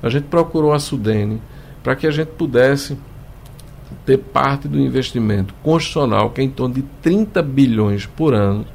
[0.02, 1.42] A gente procurou a Sudene
[1.88, 2.98] para que a gente pudesse
[4.06, 8.66] ter parte do investimento constitucional, que é em torno de 30 bilhões por ano,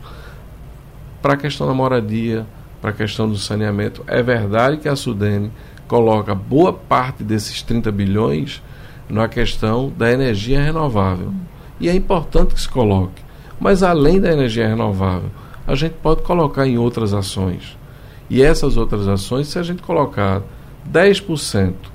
[1.20, 2.46] para a questão da moradia,
[2.80, 4.02] para a questão do saneamento.
[4.06, 5.52] É verdade que a Sudene
[5.86, 8.62] coloca boa parte desses 30 bilhões
[9.10, 11.34] na questão da energia renovável.
[11.78, 13.22] E é importante que se coloque.
[13.60, 15.28] Mas além da energia renovável,
[15.66, 17.76] a gente pode colocar em outras ações.
[18.30, 20.40] E essas outras ações, se a gente colocar
[20.90, 21.91] 10%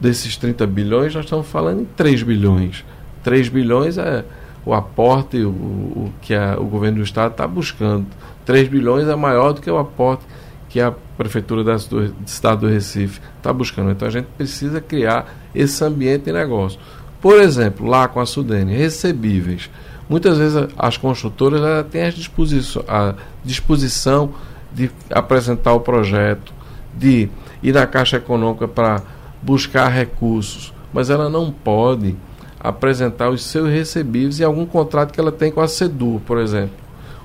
[0.00, 2.84] desses 30 bilhões, nós estamos falando em 3 bilhões.
[3.22, 4.24] 3 bilhões é
[4.64, 8.06] o aporte o, o que a, o governo do Estado está buscando.
[8.44, 10.24] 3 bilhões é maior do que o aporte
[10.68, 13.90] que a Prefeitura do, do Estado do Recife está buscando.
[13.90, 16.78] Então a gente precisa criar esse ambiente de negócio.
[17.20, 19.70] Por exemplo, lá com a Sudene, recebíveis.
[20.08, 24.34] Muitas vezes as construtoras têm a disposição
[24.72, 26.52] de apresentar o projeto,
[26.94, 27.28] de
[27.62, 29.02] ir na Caixa Econômica para
[29.42, 32.16] buscar recursos, mas ela não pode
[32.58, 36.74] apresentar os seus recebíveis em algum contrato que ela tem com a SEDUR, por exemplo.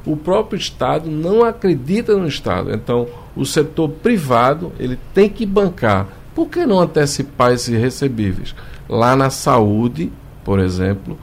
[0.05, 2.73] O próprio Estado não acredita no Estado.
[2.73, 6.07] Então, o setor privado ele tem que bancar.
[6.35, 8.55] Por que não antecipar esses recebíveis?
[8.89, 10.11] Lá na saúde,
[10.43, 11.17] por exemplo,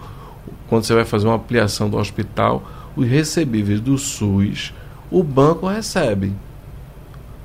[0.69, 2.63] quando você vai fazer uma ampliação do hospital,
[2.95, 4.73] os recebíveis do SUS,
[5.11, 6.33] o banco recebe.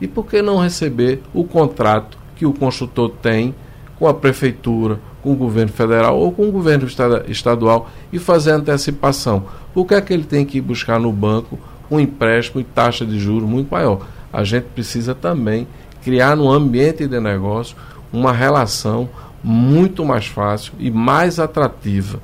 [0.01, 3.55] E por que não receber o contrato que o construtor tem
[3.97, 6.87] com a prefeitura, com o governo federal ou com o governo
[7.27, 9.45] estadual e fazer antecipação?
[9.73, 11.57] Por que é que ele tem que ir buscar no banco
[11.89, 14.01] um empréstimo e taxa de juros muito maior?
[14.33, 15.67] a gente precisa também
[16.03, 17.77] criar no ambiente de negócio
[18.11, 19.07] uma relação
[19.43, 22.19] muito mais fácil e mais atrativa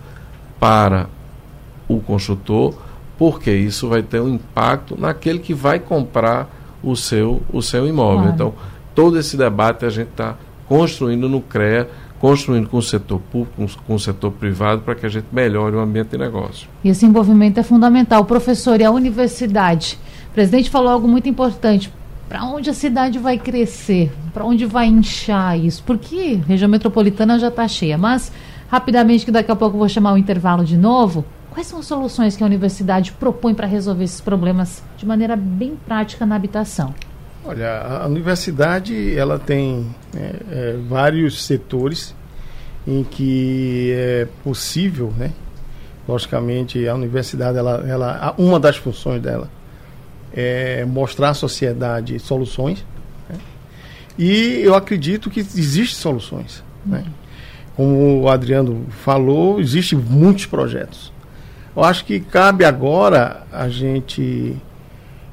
[0.59, 1.07] para
[1.87, 2.73] o construtor,
[3.17, 6.49] porque isso vai ter um impacto naquele que vai comprar
[6.81, 8.21] o seu, o seu imóvel.
[8.21, 8.33] Claro.
[8.33, 8.53] Então,
[8.99, 10.35] todo esse debate a gente está
[10.67, 11.89] construindo no CREA,
[12.19, 15.79] construindo com o setor público, com, o setor privado, para que a gente melhore o
[15.79, 16.67] ambiente de negócio.
[16.83, 18.25] E esse envolvimento é fundamental.
[18.25, 19.97] Professor, e a universidade?
[20.31, 21.89] O presidente falou algo muito importante
[22.27, 27.39] para onde a cidade vai crescer, para onde vai inchar isso, porque a região metropolitana
[27.39, 27.97] já está cheia.
[27.97, 28.33] Mas,
[28.67, 31.85] rapidamente, que daqui a pouco eu vou chamar o intervalo de novo, quais são as
[31.85, 36.93] soluções que a universidade propõe para resolver esses problemas de maneira bem prática na habitação?
[37.49, 42.13] Olha, a universidade ela tem é, é, vários setores
[42.85, 45.31] em que é possível, né?
[46.07, 49.49] Logicamente, a universidade, ela, ela, uma das funções dela
[50.31, 52.85] é, mostrar à sociedade soluções.
[53.27, 53.39] Né?
[54.15, 56.63] E eu acredito que existem soluções.
[56.85, 57.03] Né?
[57.75, 61.11] Como o Adriano falou, existem muitos projetos.
[61.75, 64.55] Eu acho que cabe agora a gente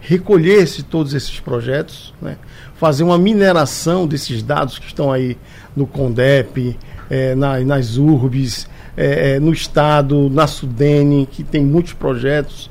[0.07, 2.37] recolher esse, todos esses projetos, né?
[2.77, 5.37] fazer uma mineração desses dados que estão aí
[5.75, 6.79] no CONDEP,
[7.11, 12.71] é, na, nas URBs, é, é, no Estado, na Sudene, que tem muitos projetos,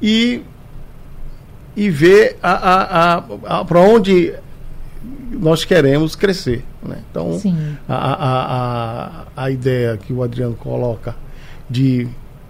[0.00, 0.42] e,
[1.74, 4.34] e ver a, a, a, a para onde
[5.32, 6.64] nós queremos crescer.
[6.82, 6.98] Né?
[7.10, 7.40] Então,
[7.88, 11.16] a, a, a, a ideia que o Adriano coloca
[11.68, 12.06] de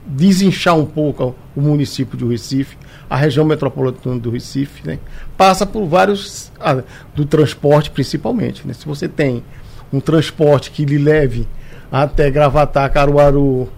[0.08, 2.76] desinchar um pouco o município de Recife,
[3.10, 4.98] a região metropolitana do Recife, né?
[5.36, 6.50] passa por vários.
[6.58, 6.82] Ah,
[7.14, 8.66] do transporte principalmente.
[8.66, 8.72] Né?
[8.72, 9.44] Se você tem
[9.92, 11.46] um transporte que lhe leve
[11.92, 13.68] até Gravatar, Caruaru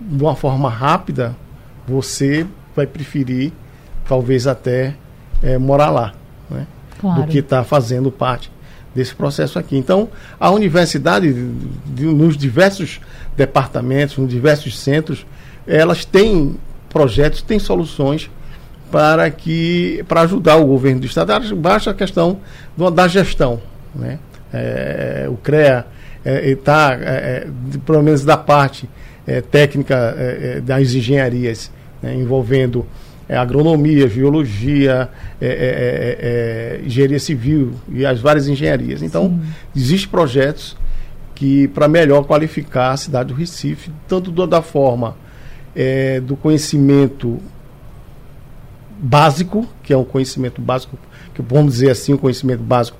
[0.00, 1.36] de uma forma rápida,
[1.86, 3.52] você vai preferir
[4.06, 4.94] talvez até
[5.42, 6.14] é, morar lá.
[6.50, 6.66] Né?
[7.00, 7.22] Claro.
[7.22, 8.50] Do que está fazendo parte
[8.94, 9.76] desse processo aqui.
[9.76, 10.08] Então,
[10.38, 11.32] a universidade,
[11.86, 13.00] de, nos diversos
[13.36, 15.26] departamentos, nos diversos centros,
[15.66, 16.56] elas têm
[16.88, 18.30] projetos, têm soluções
[18.90, 21.56] para que para ajudar o governo do estado.
[21.56, 22.38] Baixa a questão
[22.76, 23.60] do, da gestão,
[23.94, 24.18] né?
[24.52, 25.84] É, o CREA
[26.24, 28.88] está, é, é, é pelo menos da parte
[29.26, 32.14] é, técnica é, das engenharias, né?
[32.14, 32.86] envolvendo
[33.28, 35.08] agronomia, biologia,
[36.84, 39.02] engenharia civil e as várias engenharias.
[39.02, 39.40] Então,
[39.74, 40.76] existem projetos
[41.34, 45.16] que para melhor qualificar a cidade do Recife, tanto da forma
[45.74, 47.38] é, do conhecimento
[48.98, 50.98] básico, que é um conhecimento básico,
[51.34, 52.96] que vamos dizer assim, um conhecimento básico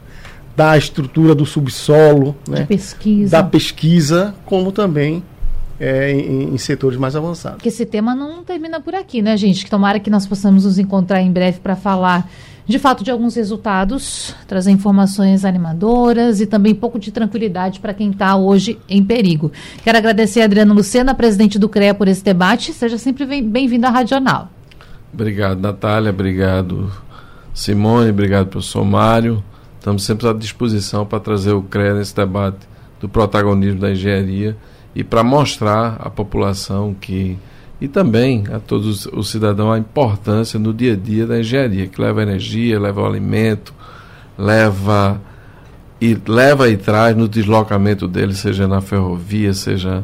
[0.56, 3.30] da estrutura do subsolo, né, pesquisa.
[3.30, 5.22] da pesquisa, como também
[5.80, 7.56] é, em, em, setores mais avançados.
[7.56, 9.64] Porque esse tema não termina por aqui, né, gente?
[9.64, 12.30] Que tomara que nós possamos nos encontrar em breve para falar
[12.66, 17.92] de fato de alguns resultados, trazer informações animadoras e também um pouco de tranquilidade para
[17.92, 19.52] quem está hoje em perigo.
[19.82, 22.72] Quero agradecer a Adriano Lucena, presidente do CREA, por esse debate.
[22.72, 24.48] Seja sempre bem-vindo à Radional.
[25.12, 26.10] Obrigado, Natália.
[26.10, 26.90] Obrigado,
[27.52, 28.10] Simone.
[28.10, 29.44] Obrigado, professor Mário.
[29.78, 32.66] Estamos sempre à disposição para trazer o CREA nesse debate
[32.98, 34.56] do protagonismo da engenharia
[34.94, 37.36] e para mostrar à população que
[37.84, 42.00] e também a todos os cidadãos a importância no dia a dia da engenharia, que
[42.00, 43.74] leva energia, leva alimento,
[44.38, 45.20] leva
[46.00, 50.02] e leva e traz no deslocamento dele, seja na ferrovia, seja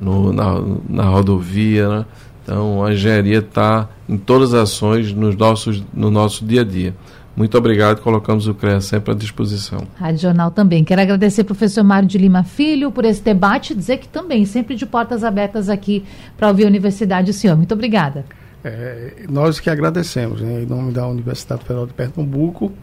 [0.00, 1.88] no, na, na rodovia.
[1.88, 2.04] Né?
[2.42, 6.96] Então a engenharia está em todas as ações nos nossos, no nosso dia a dia.
[7.40, 9.88] Muito obrigado, colocamos o CREA sempre à disposição.
[9.96, 10.84] Rádio Jornal também.
[10.84, 14.44] Quero agradecer ao professor Mário de Lima Filho por esse debate e dizer que também,
[14.44, 16.04] sempre de portas abertas aqui
[16.36, 17.56] para ouvir a Universidade, o senhor.
[17.56, 18.26] Muito obrigada.
[18.62, 22.74] É, nós que agradecemos, né, em nome da Universidade Federal de Pernambuco,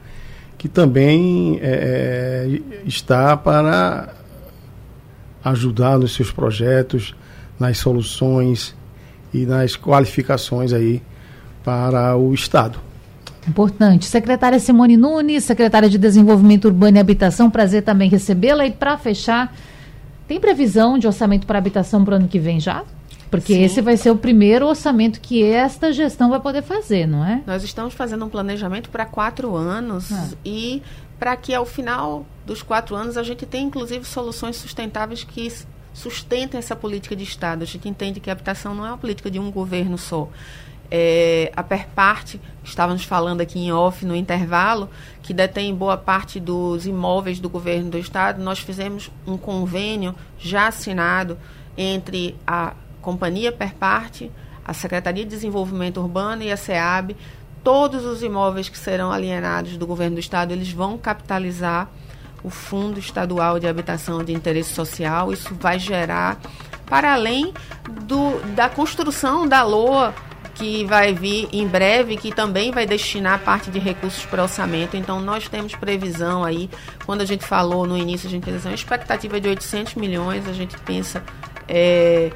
[0.58, 4.10] que também é, é está para
[5.43, 7.16] ajudar nos seus projetos,
[7.60, 8.76] nas soluções
[9.32, 11.03] e nas qualificações aí
[11.64, 12.87] para o Estado.
[13.48, 14.06] Importante.
[14.06, 18.66] Secretária Simone Nunes, secretária de Desenvolvimento Urbano e Habitação, prazer também recebê-la.
[18.66, 19.56] E para fechar,
[20.28, 22.84] tem previsão de orçamento para habitação para o ano que vem já?
[23.32, 23.64] Porque Sim.
[23.64, 27.41] esse vai ser o primeiro orçamento que esta gestão vai poder fazer, não é?
[27.45, 30.30] Nós estamos fazendo um planejamento para quatro anos ah.
[30.45, 30.82] e
[31.20, 35.52] para que ao final dos quatro anos a gente tenha inclusive soluções sustentáveis que
[35.93, 37.64] sustentem essa política de Estado.
[37.64, 40.30] A gente entende que a habitação não é uma política de um governo só
[40.90, 44.90] é, a Perparte, estávamos falando aqui em off no intervalo,
[45.22, 50.68] que detém boa parte dos imóveis do governo do estado, nós fizemos um convênio já
[50.68, 51.38] assinado
[51.78, 54.32] entre a Companhia Perparte,
[54.66, 57.16] a Secretaria de Desenvolvimento Urbano e a SEAB.
[57.64, 61.90] Todos os imóveis que serão alienados do governo do estado, eles vão capitalizar
[62.44, 65.32] o Fundo Estadual de Habitação de Interesse Social.
[65.32, 66.40] Isso vai gerar,
[66.86, 67.54] para além
[68.06, 70.14] do, da construção da LOA
[70.58, 74.97] que vai vir em breve, que também vai destinar parte de recursos para orçamento.
[74.97, 76.70] Então, nós temos previsão aí,
[77.05, 80.53] quando a gente falou no início, a gente fez uma expectativa de 800 milhões, a
[80.53, 81.24] gente pensa
[81.68, 82.32] é,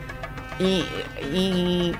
[0.59, 0.85] em,
[1.33, 1.95] em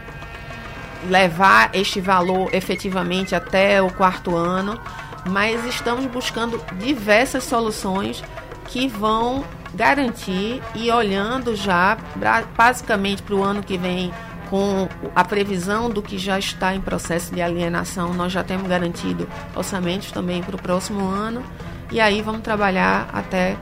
[1.09, 4.79] levar este valor efetivamente até o quarto ano,
[5.27, 8.23] mas estamos buscando diversas soluções
[8.67, 9.43] que vão
[9.73, 11.97] garantir e olhando já
[12.55, 14.13] basicamente para o ano que vem
[14.51, 19.25] com a previsão do que já está em processo de alienação, nós já temos garantido
[19.55, 21.41] orçamentos também para o próximo ano.
[21.89, 23.55] E aí vamos trabalhar até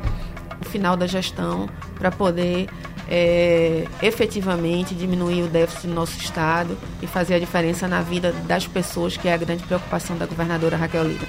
[0.59, 2.67] o final da gestão para poder
[3.07, 8.65] é, efetivamente diminuir o déficit do nosso Estado e fazer a diferença na vida das
[8.65, 11.27] pessoas, que é a grande preocupação da governadora Raquel Lira.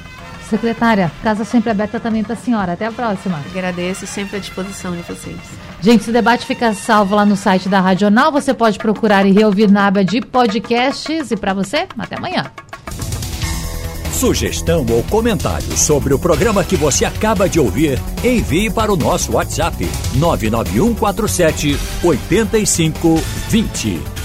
[0.51, 2.73] Secretária, casa sempre aberta também para a senhora.
[2.73, 3.41] Até a próxima.
[3.49, 5.39] Agradeço, sempre à disposição de vocês.
[5.81, 8.33] Gente, esse debate fica salvo lá no site da Radional.
[8.33, 11.31] Você pode procurar e reouvir na aba de podcasts.
[11.31, 12.51] E para você, até amanhã.
[14.13, 19.33] Sugestão ou comentário sobre o programa que você acaba de ouvir, envie para o nosso
[19.33, 24.20] WhatsApp 99147 8520.